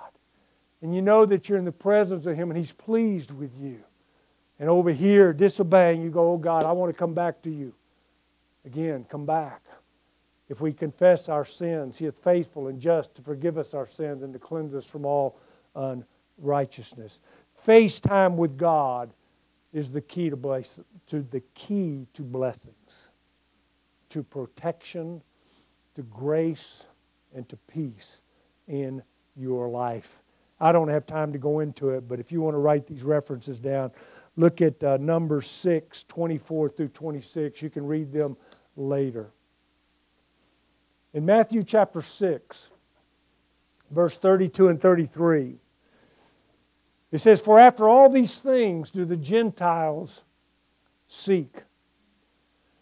[0.80, 3.82] And you know that you're in the presence of Him and He's pleased with you.
[4.60, 7.74] And over here, disobeying, you go, oh God, I want to come back to you.
[8.64, 9.62] Again, come back.
[10.48, 14.22] If we confess our sins, He is faithful and just to forgive us our sins
[14.22, 15.36] and to cleanse us from all
[15.74, 17.20] unrighteousness.
[17.54, 19.12] Face time with God
[19.72, 23.08] is the key to, bless, to the key to blessings,
[24.10, 25.22] to protection,
[25.94, 26.84] to grace,
[27.34, 28.22] and to peace
[28.66, 29.02] in
[29.36, 30.22] your life.
[30.60, 33.04] I don't have time to go into it, but if you want to write these
[33.04, 33.92] references down,
[34.36, 37.62] look at uh, number 6, 24 through 26.
[37.62, 38.36] You can read them
[38.76, 39.30] later.
[41.14, 42.70] In Matthew chapter 6,
[43.90, 45.56] verse 32 and 33,
[47.10, 50.22] it says, For after all these things do the Gentiles
[51.06, 51.62] seek.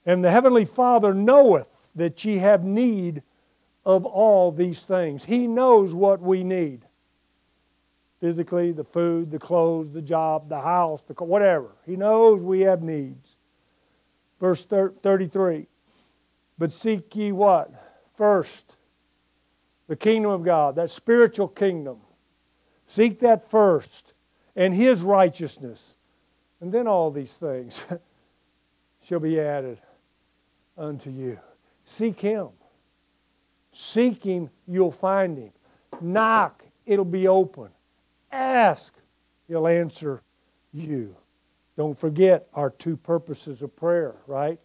[0.04, 3.22] And the Heavenly Father knoweth that ye have need
[3.84, 5.24] of all these things.
[5.24, 6.86] He knows what we need
[8.20, 11.68] physically, the food, the clothes, the job, the house, the whatever.
[11.84, 13.36] He knows we have needs.
[14.40, 15.66] Verse 33
[16.58, 17.70] But seek ye what?
[18.16, 18.75] First,
[19.88, 21.98] the kingdom of God, that spiritual kingdom.
[22.86, 24.14] Seek that first
[24.54, 25.94] and his righteousness.
[26.60, 27.84] And then all these things
[29.02, 29.78] shall be added
[30.76, 31.38] unto you.
[31.84, 32.48] Seek him.
[33.72, 35.50] Seek him, you'll find him.
[36.00, 37.68] Knock, it'll be open.
[38.32, 38.94] Ask,
[39.46, 40.22] he'll answer
[40.72, 41.14] you.
[41.76, 44.58] Don't forget our two purposes of prayer, right?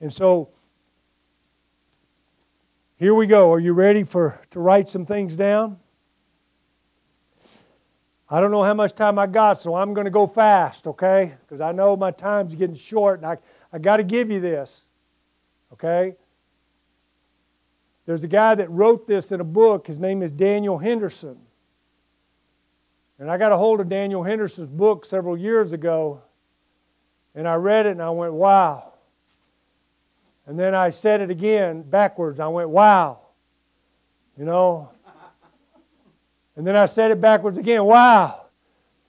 [0.00, 0.50] And so
[3.04, 3.52] here we go.
[3.52, 5.78] Are you ready for to write some things down?
[8.30, 11.34] I don't know how much time I got, so I'm going to go fast, okay?
[11.42, 13.36] Because I know my time's getting short and I,
[13.70, 14.86] I got to give you this,
[15.74, 16.16] okay?
[18.06, 19.86] There's a guy that wrote this in a book.
[19.86, 21.36] His name is Daniel Henderson.
[23.18, 26.22] And I got a hold of Daniel Henderson's book several years ago,
[27.34, 28.93] and I read it and I went, wow.
[30.46, 32.40] And then I said it again backwards.
[32.40, 33.20] I went, wow.
[34.36, 34.90] You know,
[36.56, 37.84] and then I said it backwards again.
[37.84, 38.46] Wow,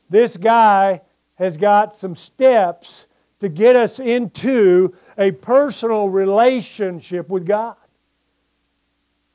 [0.10, 1.02] this guy
[1.36, 3.06] has got some steps
[3.40, 7.76] to get us into a personal relationship with God.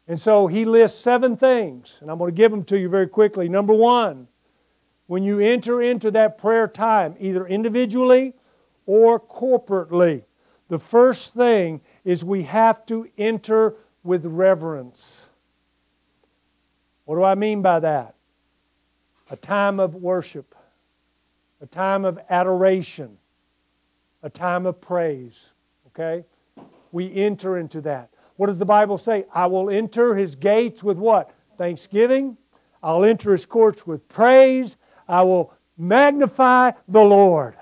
[0.09, 3.07] And so he lists seven things, and I'm going to give them to you very
[3.07, 3.49] quickly.
[3.49, 4.27] Number one,
[5.07, 8.35] when you enter into that prayer time, either individually
[8.87, 10.25] or corporately,
[10.69, 11.81] the first thing
[12.11, 15.29] is we have to enter with reverence.
[17.05, 18.17] What do I mean by that?
[19.31, 20.57] A time of worship,
[21.61, 23.17] a time of adoration,
[24.25, 25.51] a time of praise.
[25.87, 26.25] Okay?
[26.91, 28.11] We enter into that.
[28.35, 29.27] What does the Bible say?
[29.33, 31.33] I will enter his gates with what?
[31.59, 32.37] Thanksgiving.
[32.83, 34.79] I'll enter his courts with praise.
[35.07, 37.55] I will magnify the Lord.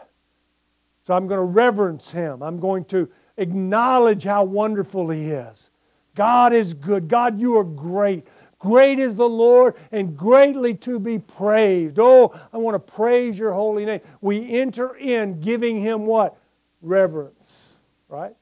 [1.03, 2.43] So I'm going to reverence him.
[2.43, 5.71] I'm going to acknowledge how wonderful he is.
[6.15, 7.09] God is good.
[7.09, 8.27] God, you are great.
[8.59, 11.99] Great is the Lord and greatly to be praised.
[11.99, 14.01] Oh, I want to praise your holy name.
[14.21, 16.37] We enter in giving him what?
[16.83, 17.75] Reverence,
[18.09, 18.35] right?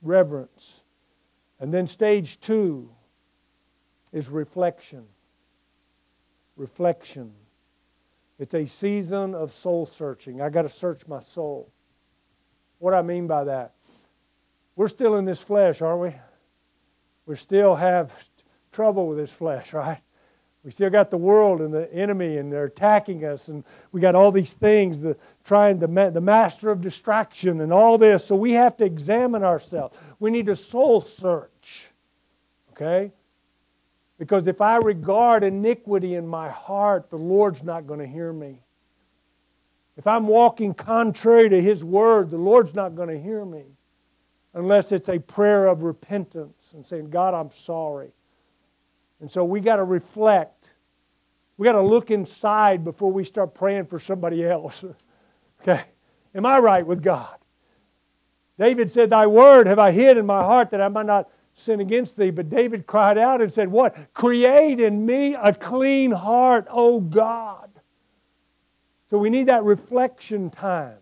[0.00, 0.84] Reverence.
[1.58, 2.88] And then stage two
[4.12, 5.04] is reflection.
[6.56, 7.32] Reflection.
[8.38, 10.40] It's a season of soul searching.
[10.40, 11.72] I got to search my soul.
[12.78, 13.74] What I mean by that?
[14.74, 16.14] We're still in this flesh, aren't we?
[17.26, 18.12] We still have
[18.72, 20.00] trouble with this flesh, right?
[20.64, 24.14] We still got the world and the enemy, and they're attacking us, and we got
[24.14, 28.24] all these things, the trying the, the master of distraction, and all this.
[28.24, 29.98] So we have to examine ourselves.
[30.20, 31.90] We need a soul search,
[32.70, 33.12] okay?
[34.18, 38.62] Because if I regard iniquity in my heart, the Lord's not going to hear me.
[39.96, 43.64] If I'm walking contrary to His word, the Lord's not going to hear me
[44.54, 48.12] unless it's a prayer of repentance and saying, God, I'm sorry.
[49.20, 50.74] And so we got to reflect.
[51.56, 54.84] We got to look inside before we start praying for somebody else.
[55.62, 55.84] okay?
[56.34, 57.36] Am I right with God?
[58.58, 61.80] David said, Thy word have I hid in my heart that I might not sin
[61.80, 62.30] against thee.
[62.30, 64.12] But David cried out and said, What?
[64.14, 67.70] Create in me a clean heart, O God.
[69.10, 70.98] So we need that reflection time,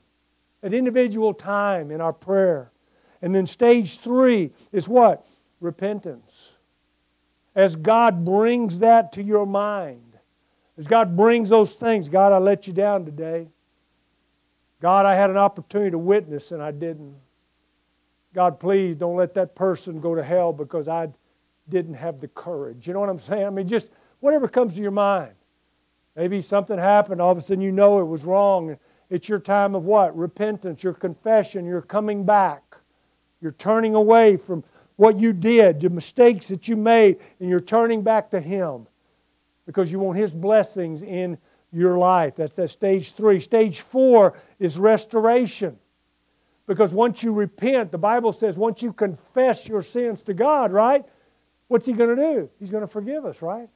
[0.62, 2.69] that individual time in our prayer.
[3.22, 5.26] And then stage three is what?
[5.60, 6.52] Repentance
[7.54, 10.18] as God brings that to your mind,
[10.78, 13.48] as God brings those things, God, I let you down today.
[14.80, 17.16] God, I had an opportunity to witness and I didn't.
[18.32, 21.08] God, please don't let that person go to hell because I
[21.68, 22.86] didn't have the courage.
[22.86, 23.44] You know what I'm saying?
[23.44, 23.88] I mean, just
[24.20, 25.34] whatever comes to your mind.
[26.16, 28.78] Maybe something happened, all of a sudden you know it was wrong.
[29.10, 30.16] It's your time of what?
[30.16, 32.69] Repentance, your confession, you're coming back.
[33.40, 34.64] You're turning away from
[34.96, 38.86] what you did, the mistakes that you made, and you're turning back to Him
[39.66, 41.38] because you want His blessings in
[41.72, 42.36] your life.
[42.36, 43.40] That's that stage three.
[43.40, 45.78] Stage four is restoration.
[46.66, 51.04] Because once you repent, the Bible says once you confess your sins to God, right?
[51.68, 52.50] What's He going to do?
[52.58, 53.68] He's going to forgive us, right?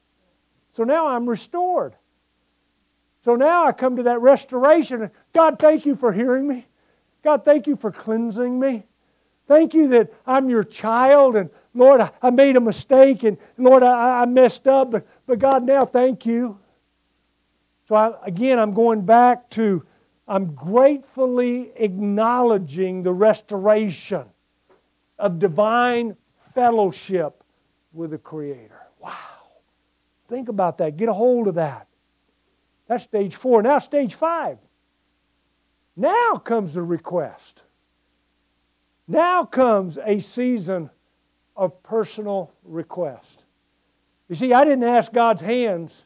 [0.72, 1.94] So now I'm restored.
[3.24, 5.10] So now I come to that restoration.
[5.32, 6.66] God, thank you for hearing me.
[7.22, 8.84] God, thank you for cleansing me.
[9.46, 14.22] Thank you that I'm your child, and Lord, I, made a mistake, and Lord, I,
[14.22, 16.58] I messed up, but, but God, now thank you.
[17.86, 19.84] So I, again, I'm going back to
[20.26, 24.24] I'm gratefully acknowledging the restoration
[25.18, 26.16] of divine
[26.54, 27.44] fellowship
[27.92, 28.80] with the Creator.
[28.98, 29.12] Wow.
[30.28, 30.96] Think about that.
[30.96, 31.86] Get a hold of that.
[32.88, 33.62] That's stage four.
[33.62, 34.58] Now, stage five.
[35.96, 37.63] Now comes the request.
[39.06, 40.90] Now comes a season
[41.56, 43.44] of personal request.
[44.28, 46.04] You see, I didn't ask God's hands.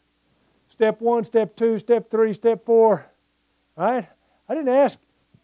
[0.69, 3.07] Step one, step two, step three, step four.
[3.77, 4.07] Right?
[4.49, 4.99] I didn't ask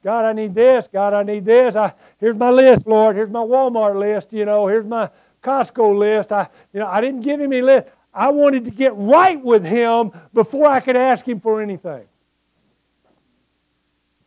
[0.04, 0.86] God, I need this.
[0.92, 1.74] God, I need this.
[1.74, 3.16] I, here's my list, Lord.
[3.16, 4.34] Here's my Walmart list.
[4.34, 5.08] You know, here's my
[5.42, 6.30] Costco list.
[6.30, 7.88] I, you know, I didn't give him a list.
[8.12, 12.04] I wanted to get right with him before I could ask him for anything.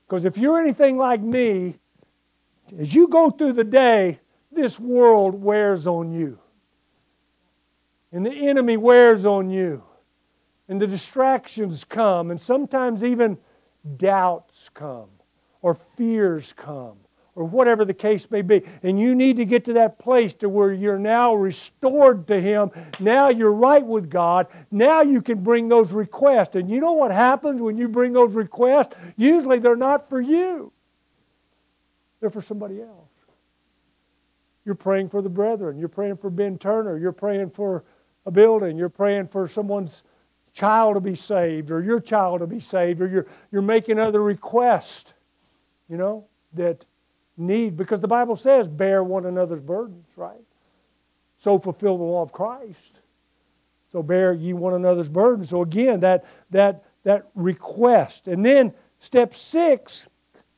[0.08, 1.78] Because if you're anything like me,
[2.78, 4.20] as you go through the day,
[4.52, 6.40] this world wears on you.
[8.12, 9.84] And the enemy wears on you.
[10.68, 13.38] And the distractions come, and sometimes even
[13.96, 15.10] doubts come,
[15.62, 16.98] or fears come,
[17.36, 18.64] or whatever the case may be.
[18.84, 22.72] And you need to get to that place to where you're now restored to Him.
[23.00, 24.48] Now you're right with God.
[24.72, 26.56] Now you can bring those requests.
[26.56, 28.96] And you know what happens when you bring those requests?
[29.16, 30.74] Usually they're not for you.
[32.20, 33.10] They're for somebody else.
[34.66, 35.78] You're praying for the brethren.
[35.78, 36.98] You're praying for Ben Turner.
[36.98, 37.84] You're praying for
[38.26, 38.78] a building.
[38.78, 40.04] You're praying for someone's
[40.52, 44.22] child to be saved or your child to be saved or you're, you're making other
[44.22, 45.14] requests.
[45.88, 46.28] You know?
[46.54, 46.86] that
[47.38, 50.42] need, because the Bible says, bear one another's burdens, right?
[51.40, 53.00] So fulfill the law of Christ.
[53.92, 55.50] So bear ye one another's burdens.
[55.50, 58.28] So again, that, that, that request.
[58.28, 60.08] And then step six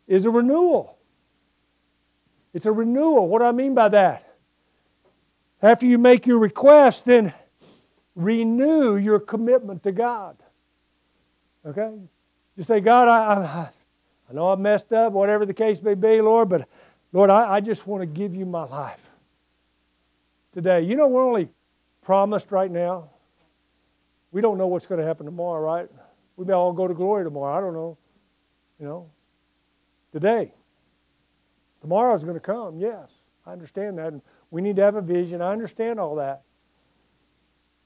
[0.08, 0.98] is a renewal.
[2.54, 3.28] It's a renewal.
[3.28, 4.26] What do I mean by that?
[5.62, 7.34] After you make your request, then
[8.16, 10.38] renew your commitment to God.
[11.66, 11.92] Okay?
[12.56, 13.70] You say, God, I, I,
[14.30, 16.68] I know I've messed up, whatever the case may be, Lord, but
[17.12, 19.10] Lord, I, I just want to give you my life
[20.54, 20.82] today.
[20.82, 21.50] You know, we're only
[22.02, 23.10] promised right now.
[24.32, 25.90] We don't know what's going to happen tomorrow, right?
[26.38, 27.58] We may all go to glory tomorrow.
[27.58, 27.98] I don't know.
[28.80, 29.10] You know,
[30.14, 30.54] today.
[31.82, 33.10] Tomorrow's going to come, yes.
[33.46, 34.14] I understand that.
[34.14, 34.22] And
[34.52, 35.42] we need to have a vision.
[35.42, 36.44] I understand all that.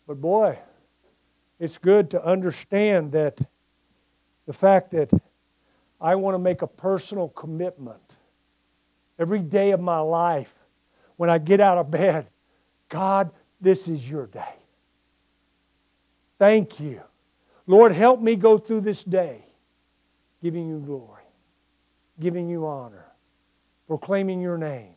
[0.07, 0.57] But boy,
[1.59, 3.39] it's good to understand that
[4.45, 5.11] the fact that
[6.01, 8.17] I want to make a personal commitment
[9.17, 10.53] every day of my life
[11.15, 12.27] when I get out of bed.
[12.89, 13.31] God,
[13.61, 14.55] this is your day.
[16.37, 17.01] Thank you.
[17.65, 19.45] Lord, help me go through this day
[20.41, 21.23] giving you glory,
[22.19, 23.02] giving you honor,
[23.93, 24.95] proclaiming your name.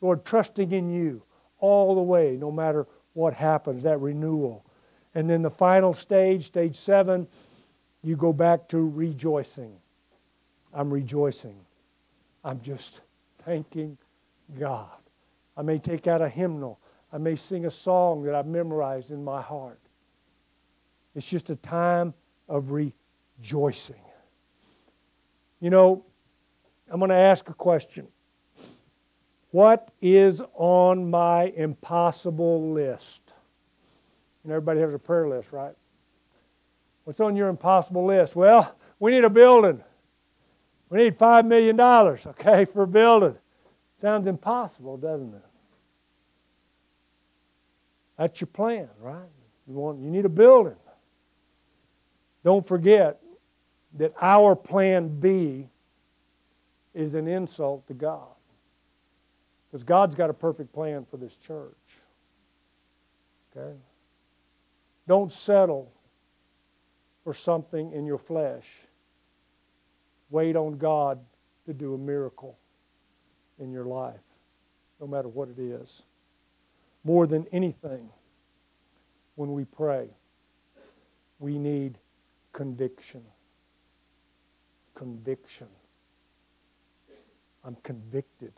[0.00, 1.22] Lord, trusting in you
[1.58, 4.64] all the way, no matter what happens, that renewal.
[5.14, 7.28] And then the final stage, stage seven,
[8.02, 9.76] you go back to rejoicing.
[10.72, 11.60] I'm rejoicing.
[12.42, 13.02] I'm just
[13.44, 13.98] thanking
[14.58, 14.88] God.
[15.54, 16.80] I may take out a hymnal.
[17.12, 19.78] I may sing a song that I've memorized in my heart.
[21.14, 22.14] It's just a time
[22.48, 24.00] of rejoicing.
[25.60, 26.06] You know,
[26.90, 28.08] I'm going to ask a question.
[29.52, 33.20] What is on my impossible list?
[34.44, 35.74] Know, everybody has a prayer list, right?
[37.04, 38.34] What's on your impossible list?
[38.34, 39.82] Well, we need a building.
[40.88, 43.38] We need $5 million, okay, for a building.
[43.98, 45.44] Sounds impossible, doesn't it?
[48.18, 49.28] That's your plan, right?
[49.68, 50.76] You, want, you need a building.
[52.42, 53.20] Don't forget
[53.98, 55.68] that our plan B
[56.94, 58.31] is an insult to God.
[59.72, 61.72] Because God's got a perfect plan for this church.
[63.56, 63.74] Okay?
[65.08, 65.90] Don't settle
[67.24, 68.68] for something in your flesh.
[70.28, 71.20] Wait on God
[71.64, 72.58] to do a miracle
[73.58, 74.20] in your life,
[75.00, 76.02] no matter what it is.
[77.02, 78.10] More than anything,
[79.36, 80.08] when we pray,
[81.38, 81.96] we need
[82.52, 83.24] conviction.
[84.94, 85.68] Conviction.
[87.64, 88.52] I'm convicted.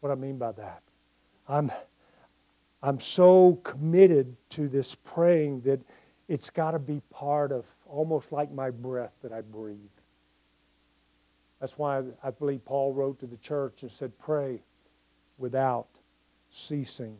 [0.00, 0.82] What I mean by that?
[1.48, 1.72] I'm,
[2.82, 5.80] I'm so committed to this praying that
[6.28, 9.78] it's got to be part of almost like my breath that I breathe.
[11.60, 14.60] That's why I believe Paul wrote to the church and said, Pray
[15.38, 15.88] without
[16.50, 17.16] ceasing.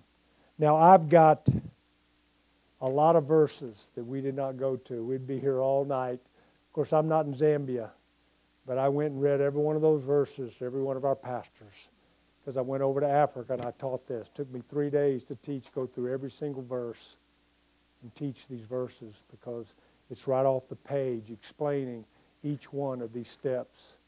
[0.59, 1.49] Now, I've got
[2.81, 5.05] a lot of verses that we did not go to.
[5.05, 6.21] We'd be here all night.
[6.69, 7.91] Of course, I'm not in Zambia,
[8.67, 11.17] but I went and read every one of those verses to every one of our
[11.17, 11.89] pastors
[12.49, 14.29] because I went over to Africa and I taught this.
[14.29, 17.19] It took me three days to teach, go through every single verse
[18.01, 19.75] and teach these verses because
[20.11, 22.07] it's right off the page explaining
[22.43, 23.99] each one of these steps.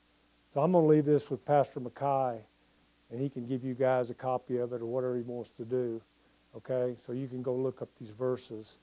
[0.54, 2.38] So I'm going to leave this with Pastor Mackay,
[3.10, 5.66] and he can give you guys a copy of it or whatever he wants to
[5.66, 6.00] do.
[6.56, 6.96] Okay?
[7.04, 8.78] So you can go look up these verses.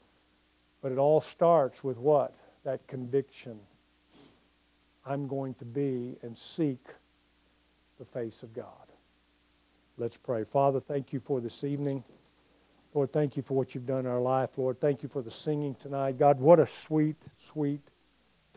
[0.84, 2.36] But it all starts with what?
[2.64, 3.60] That conviction.
[5.04, 6.86] I'm going to be and seek
[7.98, 8.87] the face of God.
[10.00, 10.44] Let's pray.
[10.44, 12.04] Father, thank you for this evening.
[12.94, 14.52] Lord, thank you for what you've done in our life.
[14.58, 16.20] Lord, thank you for the singing tonight.
[16.20, 17.82] God, what a sweet, sweet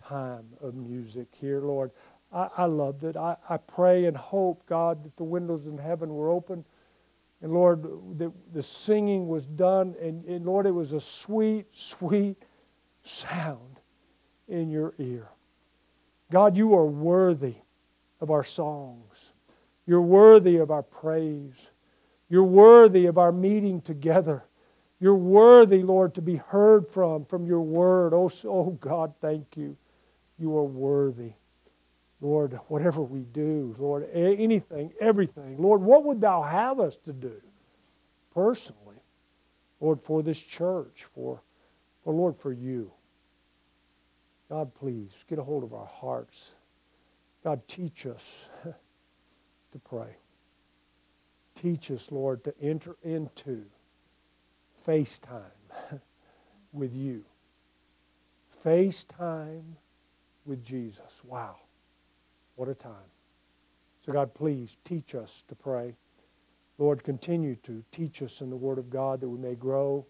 [0.06, 1.92] time of music here, Lord.
[2.30, 3.16] I, I loved it.
[3.16, 6.62] I, I pray and hope, God, that the windows in heaven were open.
[7.40, 7.84] And Lord,
[8.18, 9.94] the, the singing was done.
[10.00, 12.44] And, and Lord, it was a sweet, sweet
[13.02, 13.80] sound
[14.46, 15.28] in your ear.
[16.30, 17.54] God, you are worthy
[18.20, 19.29] of our songs.
[19.90, 21.72] You're worthy of our praise.
[22.28, 24.44] You're worthy of our meeting together.
[25.00, 28.14] You're worthy, Lord, to be heard from, from your word.
[28.14, 29.76] Oh, oh God, thank you.
[30.38, 31.32] You are worthy.
[32.20, 37.42] Lord, whatever we do, Lord, anything, everything, Lord, what would thou have us to do
[38.32, 39.02] personally?
[39.80, 41.42] Lord, for this church, for,
[42.04, 42.92] for Lord, for you.
[44.48, 46.54] God, please get a hold of our hearts.
[47.42, 48.44] God, teach us
[49.72, 50.16] to pray.
[51.54, 53.64] Teach us, Lord, to enter into
[54.86, 55.42] FaceTime
[56.72, 57.24] with you.
[58.64, 59.62] FaceTime
[60.44, 61.22] with Jesus.
[61.24, 61.56] Wow.
[62.56, 62.92] What a time.
[64.00, 65.94] So, God, please teach us to pray.
[66.78, 70.06] Lord, continue to teach us in the Word of God that we may grow,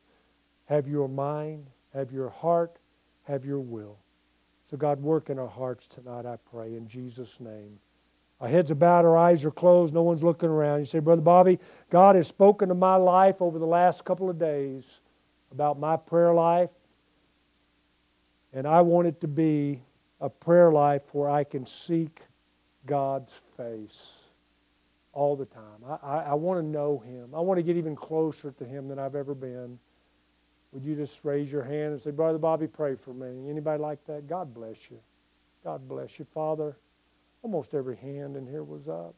[0.67, 2.79] have your mind, have your heart,
[3.25, 3.99] have your will.
[4.71, 7.81] So, God, work in our hearts tonight, I pray, in Jesus' name.
[8.41, 10.79] Our heads are bowed, our eyes are closed, no one's looking around.
[10.79, 11.59] You say, Brother Bobby,
[11.91, 15.01] God has spoken to my life over the last couple of days
[15.53, 16.71] about my prayer life,
[18.53, 19.83] and I want it to be
[20.21, 22.23] a prayer life where I can seek
[22.87, 24.17] God's face
[25.13, 25.85] all the time.
[25.87, 27.35] I, I, I want to know Him.
[27.35, 29.79] I want to get even closer to Him than I've ever been.
[30.73, 33.51] Would you just raise your hand and say, Brother Bobby, pray for me?
[33.51, 34.29] Anybody like that?
[34.29, 34.99] God bless you.
[35.65, 36.77] God bless you, Father.
[37.43, 39.15] Almost every hand in here was up.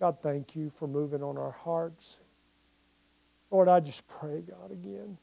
[0.00, 2.18] God, thank you for moving on our hearts.
[3.50, 5.16] Lord, I just pray, God, again.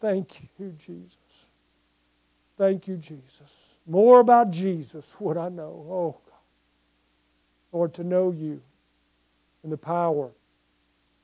[0.00, 1.16] Thank you, Jesus.
[2.56, 3.74] Thank you, Jesus.
[3.86, 5.86] More about Jesus what I know.
[5.88, 6.36] Oh, God.
[7.72, 8.60] Lord, to know you
[9.62, 10.30] and the power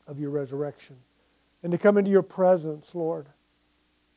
[0.07, 0.97] of your resurrection
[1.63, 3.27] and to come into your presence, Lord.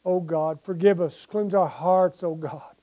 [0.06, 1.26] Oh, God, forgive us.
[1.26, 2.76] Cleanse our hearts, oh, God.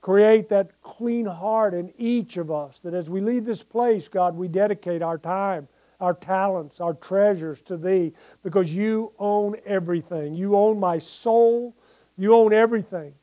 [0.00, 4.36] Create that clean heart in each of us that as we leave this place, God,
[4.36, 5.68] we dedicate our time,
[6.00, 10.34] our talents, our treasures to Thee because you own everything.
[10.34, 11.74] You own my soul,
[12.16, 13.14] you own everything.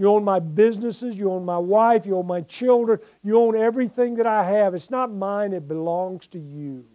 [0.00, 1.18] You own my businesses.
[1.18, 2.06] You own my wife.
[2.06, 3.00] You own my children.
[3.22, 4.74] You own everything that I have.
[4.74, 6.86] It's not mine, it belongs to you.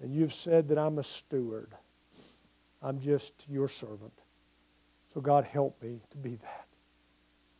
[0.00, 1.74] And you've said that I'm a steward.
[2.80, 4.12] I'm just your servant.
[5.12, 6.65] So, God, help me to be that.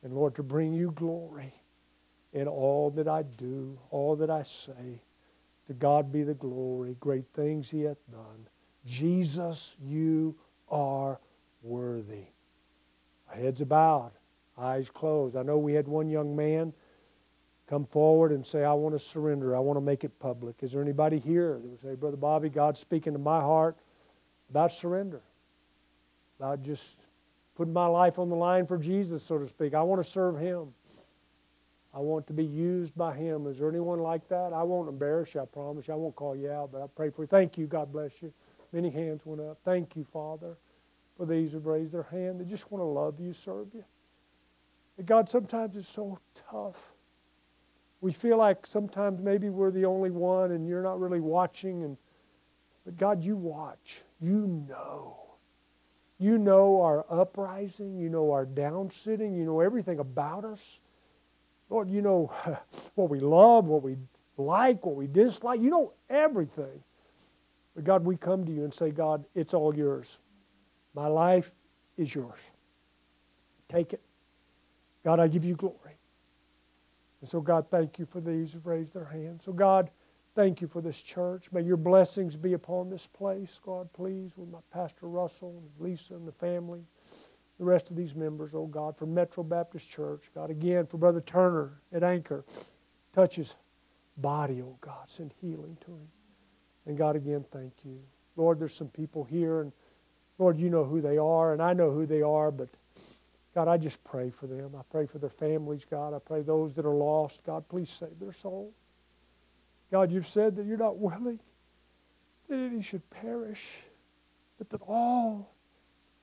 [0.06, 1.52] And, Lord, to bring you glory
[2.32, 5.02] in all that I do, all that I say.
[5.66, 6.96] To God be the glory.
[7.00, 8.46] Great things He hath done.
[8.84, 10.36] Jesus, you
[10.68, 11.18] are
[11.60, 12.26] worthy.
[13.28, 14.12] Our heads bowed
[14.56, 15.34] eyes closed.
[15.34, 16.72] I know we had one young man
[17.68, 19.56] come forward and say, I want to surrender.
[19.56, 20.62] I want to make it public.
[20.62, 23.76] Is there anybody here that would say, Brother Bobby, God's speaking to my heart
[24.50, 25.22] about surrender,
[26.38, 27.05] about just
[27.56, 29.74] putting my life on the line for Jesus, so to speak?
[29.74, 30.74] I want to serve Him.
[31.94, 33.46] I want to be used by Him.
[33.46, 34.52] Is there anyone like that?
[34.52, 35.94] I won't embarrass you, I promise you.
[35.94, 37.26] I won't call you out, but I pray for you.
[37.26, 37.66] Thank you.
[37.66, 38.32] God bless you.
[38.72, 39.58] Many hands went up.
[39.64, 40.56] Thank you, Father,
[41.16, 42.40] for these who've raised their hand.
[42.40, 43.84] They just want to love you, serve you.
[45.04, 46.18] God, sometimes it's so
[46.50, 46.92] tough.
[48.00, 51.82] We feel like sometimes maybe we're the only one and you're not really watching.
[51.84, 51.96] And,
[52.84, 54.02] but God, you watch.
[54.20, 55.25] You know.
[56.18, 57.98] You know our uprising.
[57.98, 59.36] You know our downsitting.
[59.36, 60.80] You know everything about us.
[61.68, 62.32] Lord, you know
[62.94, 63.96] what we love, what we
[64.36, 65.60] like, what we dislike.
[65.60, 66.82] You know everything.
[67.74, 70.20] But God, we come to you and say, God, it's all yours.
[70.94, 71.52] My life
[71.98, 72.38] is yours.
[73.68, 74.00] Take it.
[75.04, 75.98] God, I give you glory.
[77.20, 79.44] And so, God, thank you for these who've raised their hands.
[79.44, 79.90] So, God,
[80.36, 81.50] thank you for this church.
[81.50, 86.28] May your blessings be upon this place, God, please, with my Pastor Russell Lisa and
[86.28, 86.84] the family,
[87.58, 90.30] the rest of these members, oh God, for Metro Baptist Church.
[90.34, 92.44] God, again, for Brother Turner at Anchor.
[93.14, 93.56] Touch his
[94.18, 95.08] body, oh God.
[95.08, 96.08] Send healing to him.
[96.84, 97.98] And God, again, thank you.
[98.36, 99.72] Lord, there's some people here, and
[100.38, 102.68] Lord, you know who they are, and I know who they are, but
[103.54, 104.74] God, I just pray for them.
[104.78, 106.12] I pray for their families, God.
[106.12, 107.42] I pray those that are lost.
[107.42, 108.74] God, please save their soul.
[109.90, 111.40] God, you've said that you're not willing
[112.48, 113.82] that any should perish,
[114.58, 115.52] but that all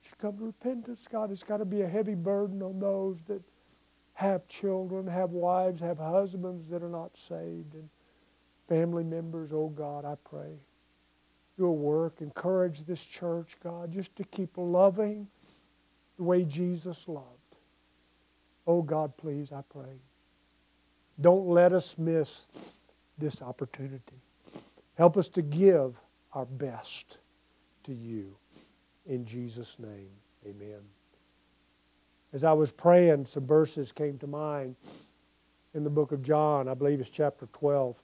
[0.02, 1.06] should come to repentance.
[1.10, 3.42] God, it's got to be a heavy burden on those that
[4.14, 7.88] have children, have wives, have husbands that are not saved, and
[8.68, 9.52] family members.
[9.52, 10.58] Oh, God, I pray.
[11.56, 15.28] Your work, encourage this church, God, just to keep loving
[16.16, 17.28] the way Jesus loved.
[18.66, 20.00] Oh God, please, I pray.
[21.20, 22.46] Don't let us miss
[23.18, 24.20] this opportunity.
[24.96, 26.00] Help us to give
[26.32, 27.18] our best
[27.84, 28.36] to you.
[29.06, 30.10] In Jesus' name,
[30.46, 30.80] amen.
[32.32, 34.76] As I was praying, some verses came to mind
[35.74, 37.96] in the book of John, I believe it's chapter 12,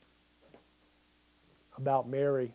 [1.78, 2.52] about Mary.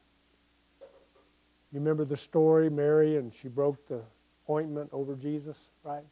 [1.71, 4.01] You remember the story, Mary, and she broke the
[4.49, 6.03] ointment over Jesus, right?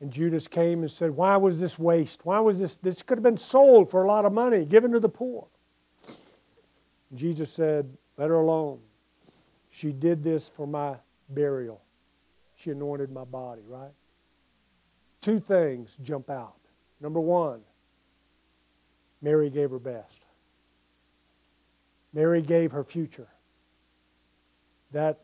[0.00, 2.24] And Judas came and said, Why was this waste?
[2.24, 2.76] Why was this?
[2.76, 5.46] This could have been sold for a lot of money, given to the poor.
[7.10, 8.80] And Jesus said, Let her alone.
[9.68, 10.96] She did this for my
[11.28, 11.82] burial.
[12.56, 13.92] She anointed my body, right?
[15.20, 16.56] Two things jump out.
[17.00, 17.60] Number one,
[19.22, 20.22] Mary gave her best.
[22.12, 23.28] Mary gave her future
[24.92, 25.20] that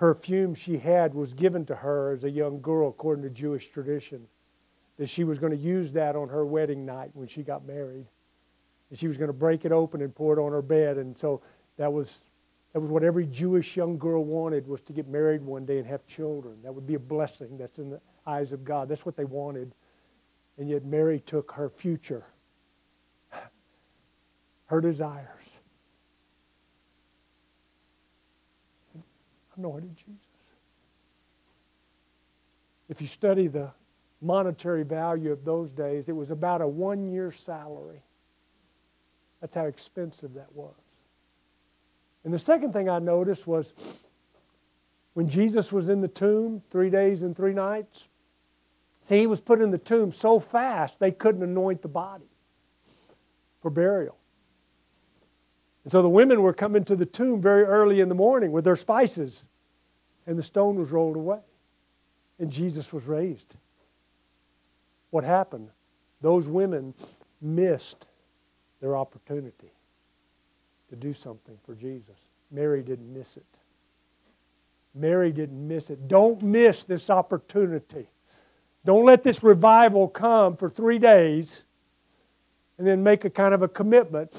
[0.00, 4.26] perfume she had was given to her as a young girl, according to Jewish tradition,
[4.96, 8.06] that she was going to use that on her wedding night when she got married.
[8.88, 10.96] And she was going to break it open and pour it on her bed.
[10.96, 11.42] And so
[11.76, 12.24] that was,
[12.72, 15.86] that was what every Jewish young girl wanted was to get married one day and
[15.86, 16.56] have children.
[16.62, 17.58] That would be a blessing.
[17.58, 18.88] That's in the eyes of God.
[18.88, 19.74] That's what they wanted.
[20.56, 22.24] And yet Mary took her future,
[24.64, 25.39] her desires,
[29.56, 30.16] anointed Jesus.
[32.88, 33.70] If you study the
[34.20, 38.02] monetary value of those days, it was about a one year salary.
[39.40, 40.74] That's how expensive that was.
[42.24, 43.72] And the second thing I noticed was
[45.14, 48.08] when Jesus was in the tomb three days and three nights,
[49.02, 52.28] see, he was put in the tomb so fast they couldn't anoint the body
[53.62, 54.16] for burial.
[55.84, 58.64] And so the women were coming to the tomb very early in the morning with
[58.64, 59.46] their spices,
[60.26, 61.40] and the stone was rolled away,
[62.38, 63.56] and Jesus was raised.
[65.10, 65.70] What happened?
[66.20, 66.94] Those women
[67.40, 68.06] missed
[68.80, 69.72] their opportunity
[70.90, 72.16] to do something for Jesus.
[72.50, 73.46] Mary didn't miss it.
[74.94, 76.08] Mary didn't miss it.
[76.08, 78.08] Don't miss this opportunity.
[78.84, 81.62] Don't let this revival come for three days
[82.76, 84.32] and then make a kind of a commitment.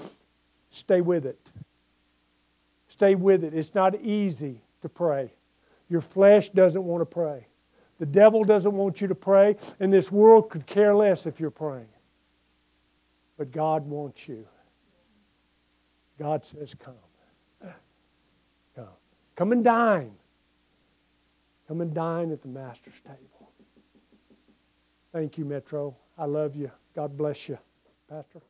[0.71, 1.51] Stay with it.
[2.87, 3.53] Stay with it.
[3.53, 5.31] It's not easy to pray.
[5.89, 7.45] Your flesh doesn't want to pray.
[7.99, 11.51] The devil doesn't want you to pray, and this world could care less if you're
[11.51, 11.87] praying.
[13.37, 14.47] But God wants you.
[16.17, 16.93] God says, Come.
[18.75, 18.87] Come.
[19.35, 20.13] Come and dine.
[21.67, 23.51] Come and dine at the Master's table.
[25.11, 25.95] Thank you, Metro.
[26.17, 26.71] I love you.
[26.95, 27.57] God bless you.
[28.09, 28.41] Pastor?